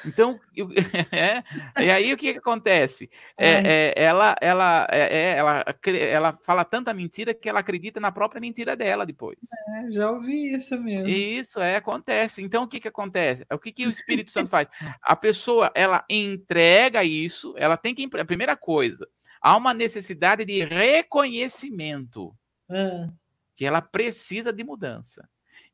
[0.06, 0.70] Então, eu,
[1.12, 1.44] é,
[1.84, 3.10] e aí o que, que acontece?
[3.38, 8.14] É, é, ela, ela, é, é, ela, ela fala tanta mentira que ela acredita na
[8.14, 9.40] própria mentira dela depois.
[9.76, 11.10] É, já ouvi isso mesmo.
[11.10, 12.42] Isso é acontece.
[12.42, 13.46] Então, o que, que acontece?
[13.52, 14.70] O que, que o Espírito Santo faz?
[15.02, 18.08] A pessoa ela entrega isso, ela tem que.
[18.18, 19.06] A primeira coisa,
[19.42, 22.34] há uma necessidade de reconhecimento
[22.70, 23.10] ah.
[23.54, 25.28] que ela precisa de mudança.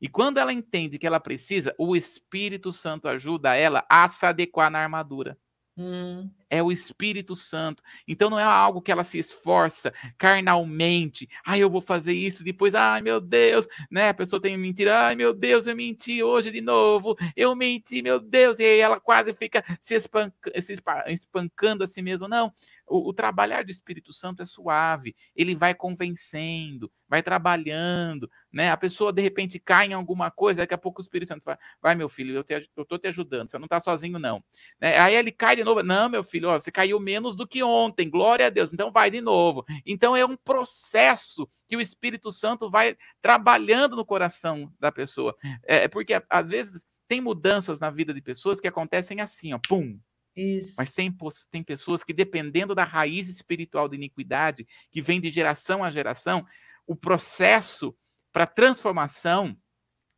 [0.04, 4.70] E quando ela entende que ela precisa, o Espírito Santo ajuda ela a se adequar
[4.70, 5.34] na armadura.
[5.78, 6.30] Hum.
[6.50, 7.82] É o Espírito Santo.
[8.06, 11.26] Então não é algo que ela se esforça carnalmente.
[11.42, 12.74] Ai, eu vou fazer isso depois.
[12.74, 14.10] Ai, meu Deus, né?
[14.10, 15.06] A pessoa tem mentira.
[15.06, 17.16] Ai, meu Deus, eu menti hoje de novo.
[17.34, 18.58] Eu menti, meu Deus.
[18.58, 20.74] E aí ela quase fica se, espanca, se
[21.08, 22.28] espancando a si mesmo.
[22.28, 22.52] Não.
[22.86, 28.70] O, o, trabalhar do Espírito Santo é suave, ele vai convencendo, vai trabalhando, né?
[28.70, 31.58] A pessoa de repente cai em alguma coisa, daqui a pouco o Espírito Santo fala:
[31.80, 34.42] vai, meu filho, eu, te, te ajudando, você não tá sozinho, não.
[34.80, 34.98] Né?
[34.98, 38.10] Aí ele cai de novo, não, meu filho, ó, você caiu menos do que ontem,
[38.10, 39.64] glória a Deus, então vai de novo.
[39.86, 45.36] Então é um processo que o Espírito Santo vai trabalhando no coração da pessoa.
[45.62, 49.98] É, porque às vezes tem mudanças na vida de pessoas que acontecem assim, ó, pum,
[50.36, 50.74] isso.
[50.78, 51.14] Mas tem,
[51.50, 56.46] tem pessoas que, dependendo da raiz espiritual de iniquidade, que vem de geração a geração,
[56.86, 57.96] o processo
[58.32, 59.56] para transformação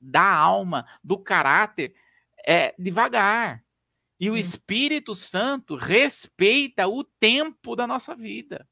[0.00, 1.94] da alma, do caráter,
[2.46, 3.64] é devagar.
[4.18, 8.66] E o Espírito Santo respeita o tempo da nossa vida.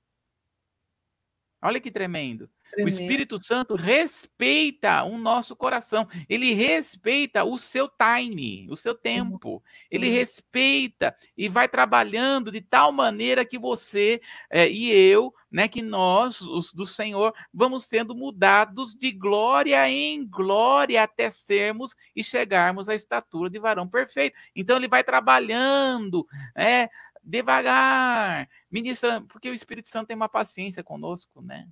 [1.60, 2.50] Olha que tremendo.
[2.70, 2.86] Tremendo.
[2.86, 6.08] O Espírito Santo respeita o nosso coração.
[6.28, 9.62] Ele respeita o seu time, o seu tempo.
[9.90, 10.14] Ele uhum.
[10.14, 16.40] respeita e vai trabalhando de tal maneira que você é, e eu, né, que nós,
[16.40, 22.94] os do Senhor, vamos sendo mudados de glória em glória até sermos e chegarmos à
[22.94, 24.36] estatura de varão perfeito.
[24.56, 26.88] Então ele vai trabalhando, é,
[27.22, 31.68] devagar, ministrando, porque o Espírito Santo tem uma paciência conosco, né?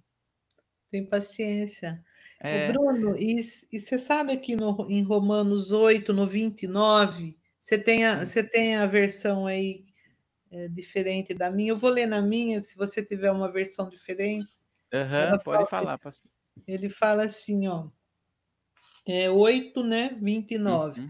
[0.92, 2.04] Tem paciência.
[2.38, 2.70] É...
[2.70, 3.40] Bruno, e,
[3.72, 8.76] e, você sabe aqui no, em Romanos 8, no 29, você tem a, você tem
[8.76, 9.86] a versão aí
[10.50, 11.70] é, diferente da minha.
[11.70, 14.52] Eu vou ler na minha, se você tiver uma versão diferente.
[14.92, 16.30] Uhum, pode falar, pastor.
[16.66, 17.88] Ele fala assim, ó.
[19.08, 20.14] É 8, né?
[20.20, 21.00] 29.
[21.00, 21.08] Uhum.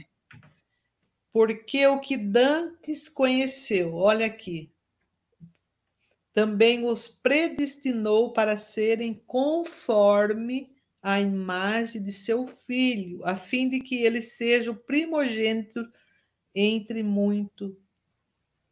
[1.33, 4.71] Porque o que Dantes conheceu, olha aqui,
[6.33, 10.73] também os predestinou para serem conforme
[11.03, 15.85] a imagem de seu filho, a fim de que ele seja o primogênito
[16.55, 17.73] entre muitos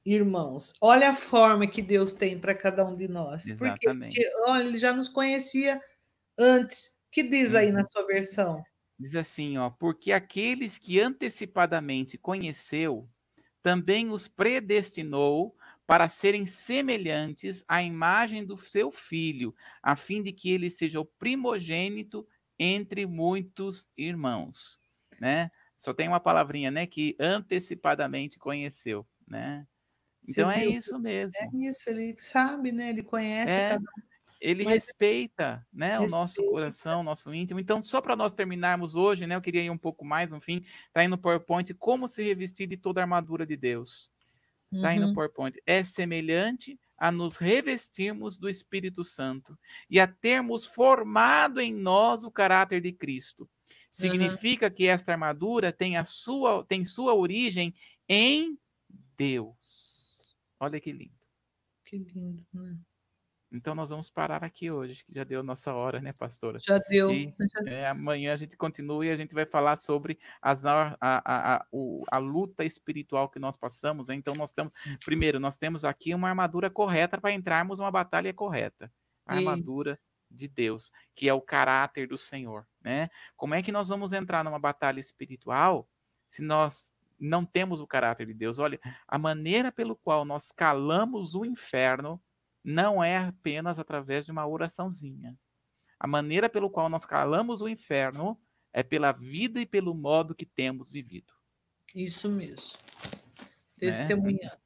[0.05, 0.73] irmãos.
[0.81, 3.47] Olha a forma que Deus tem para cada um de nós.
[3.47, 4.15] Exatamente.
[4.15, 5.81] Porque, porque, olha, ele já nos conhecia
[6.39, 6.99] antes.
[7.11, 7.87] Que diz aí na uhum.
[7.87, 8.63] sua versão?
[8.99, 13.09] Diz assim, ó, porque aqueles que antecipadamente conheceu,
[13.63, 15.57] também os predestinou
[15.91, 21.05] para serem semelhantes à imagem do seu filho, a fim de que ele seja o
[21.05, 22.25] primogênito
[22.57, 24.79] entre muitos irmãos,
[25.21, 25.51] né?
[25.77, 29.67] Só tem uma palavrinha, né, que antecipadamente conheceu, né?
[30.29, 31.33] Então é isso mesmo.
[31.37, 32.91] É isso, ele sabe, né?
[32.91, 33.85] Ele conhece é, cada
[34.41, 36.17] ele Mas, respeita, né, respeita.
[36.17, 37.59] o nosso coração, o nosso íntimo.
[37.59, 40.65] Então, só para nós terminarmos hoje, né, eu queria ir um pouco mais, no fim,
[40.93, 44.09] tá aí no PowerPoint, como se revestir de toda a armadura de Deus.
[44.73, 45.15] Está aí no uhum.
[45.15, 45.61] PowerPoint.
[45.67, 49.59] É semelhante a nos revestirmos do Espírito Santo
[49.89, 53.49] e a termos formado em nós o caráter de Cristo.
[53.91, 54.73] Significa uhum.
[54.73, 57.75] que esta armadura tem a sua tem sua origem
[58.09, 58.59] em
[59.17, 60.37] Deus.
[60.59, 61.19] Olha que lindo.
[61.85, 62.79] Que lindo, né?
[63.53, 66.59] Então nós vamos parar aqui hoje, que já deu nossa hora, né, pastora?
[66.61, 67.11] Já deu.
[67.11, 67.35] E
[67.67, 71.67] é, amanhã a gente continua e a gente vai falar sobre as, a, a, a,
[72.11, 74.09] a, luta espiritual que nós passamos.
[74.09, 74.15] Né?
[74.15, 74.73] Então nós temos,
[75.05, 78.93] primeiro, nós temos aqui uma armadura correta para entrarmos uma batalha correta.
[79.27, 79.99] A armadura
[80.31, 83.11] de Deus, que é o caráter do Senhor, né?
[83.37, 85.89] Como é que nós vamos entrar numa batalha espiritual
[86.27, 88.59] se nós não temos o caráter de Deus?
[88.59, 88.79] Olha,
[89.09, 92.21] a maneira pelo qual nós calamos o inferno
[92.63, 95.37] não é apenas através de uma oraçãozinha.
[95.99, 98.41] A maneira pelo qual nós calamos o inferno
[98.73, 101.33] é pela vida e pelo modo que temos vivido.
[101.95, 102.79] Isso mesmo.
[103.81, 103.91] Né?
[103.91, 104.61] Testemunhando.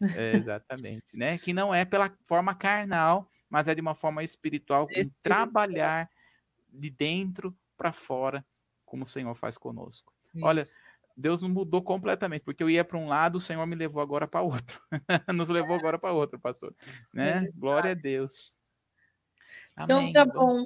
[0.00, 0.10] Né?
[0.16, 1.38] É, exatamente, né?
[1.38, 5.14] Que não é pela forma carnal, mas é de uma forma espiritual, espiritual.
[5.22, 6.10] trabalhar
[6.68, 8.44] de dentro para fora,
[8.84, 10.12] como o Senhor faz conosco.
[10.34, 10.44] Isso.
[10.44, 10.62] Olha,
[11.16, 14.26] Deus nos mudou completamente, porque eu ia para um lado, o Senhor me levou agora
[14.26, 14.80] para outro.
[15.34, 16.74] Nos levou agora para outro, pastor.
[17.12, 17.44] Né?
[17.44, 18.56] É Glória a Deus.
[19.78, 20.10] Então Amém.
[20.10, 20.64] Então tá bom.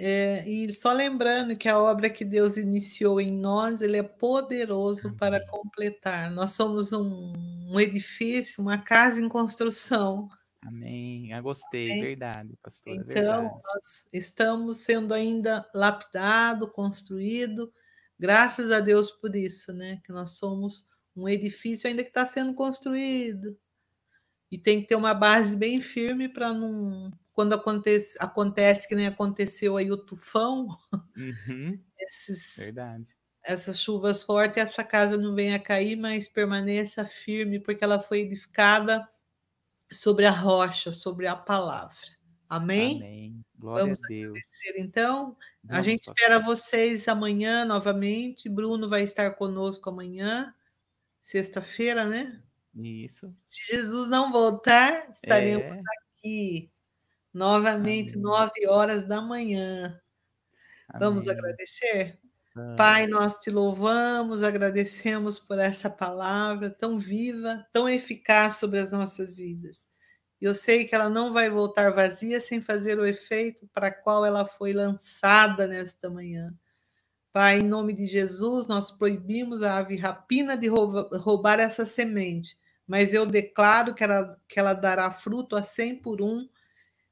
[0.00, 5.16] É, e só lembrando que a obra que Deus iniciou em nós, ele é poderoso
[5.16, 6.30] para completar.
[6.30, 7.32] Nós somos um,
[7.68, 10.28] um edifício, uma casa em construção.
[10.64, 11.32] Amém.
[11.32, 12.02] Eu gostei, Amém.
[12.02, 12.94] verdade, pastor.
[12.94, 13.42] Então, verdade.
[13.44, 17.72] nós estamos sendo ainda lapidado, construído,
[18.18, 20.00] Graças a Deus por isso, né?
[20.04, 23.56] Que nós somos um edifício ainda que está sendo construído.
[24.50, 27.12] E tem que ter uma base bem firme para não.
[27.32, 30.68] Quando acontece, acontece que nem aconteceu aí o tufão,
[31.16, 31.78] uhum.
[31.98, 33.16] esses, Verdade.
[33.44, 38.20] essas chuvas fortes, essa casa não venha a cair, mas permaneça firme, porque ela foi
[38.20, 39.08] edificada
[39.92, 42.17] sobre a rocha, sobre a palavra.
[42.48, 42.96] Amém?
[42.96, 43.44] Amém.
[43.58, 44.38] Glória Vamos a Deus.
[44.76, 45.36] então.
[45.64, 46.14] Vamos, a gente pastor.
[46.16, 48.48] espera vocês amanhã novamente.
[48.48, 50.54] Bruno vai estar conosco amanhã,
[51.20, 52.40] sexta-feira, né?
[52.74, 53.34] Isso.
[53.46, 55.82] Se Jesus não voltar, estaremos é.
[56.16, 56.70] aqui
[57.34, 58.22] novamente, Amém.
[58.22, 60.00] nove horas da manhã.
[60.88, 61.08] Amém.
[61.08, 62.18] Vamos agradecer?
[62.54, 62.76] Amém.
[62.76, 69.36] Pai, nós te louvamos, agradecemos por essa palavra tão viva, tão eficaz sobre as nossas
[69.36, 69.86] vidas.
[70.40, 74.44] Eu sei que ela não vai voltar vazia sem fazer o efeito para qual ela
[74.44, 76.54] foi lançada nesta manhã.
[77.32, 83.12] Pai, em nome de Jesus, nós proibimos a ave rapina de roubar essa semente, mas
[83.12, 86.48] eu declaro que ela, que ela dará fruto a cem por um,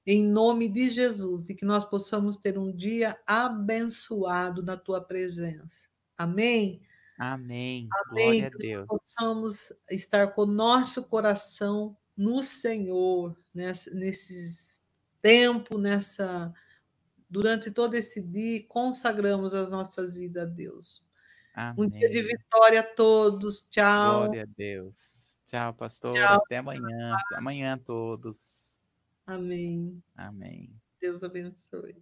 [0.06, 5.88] em nome de Jesus, e que nós possamos ter um dia abençoado na tua presença.
[6.16, 6.80] Amém?
[7.18, 7.88] Amém.
[8.08, 8.40] Amém.
[8.40, 8.82] Glória a Deus.
[8.82, 14.80] Que possamos estar com o nosso coração no Senhor, nesse, nesse
[15.20, 16.52] tempo, nessa
[17.28, 21.06] durante todo esse dia consagramos as nossas vidas a Deus.
[21.54, 21.86] Amém.
[21.86, 23.62] Um dia de vitória a todos.
[23.68, 24.24] Tchau.
[24.24, 25.36] Glória a Deus.
[25.46, 26.12] Tchau, pastor.
[26.12, 26.36] Tchau.
[26.36, 27.14] Até amanhã.
[27.14, 28.78] Até amanhã a todos.
[29.26, 30.02] Amém.
[30.16, 30.70] Amém.
[31.00, 31.96] Deus abençoe.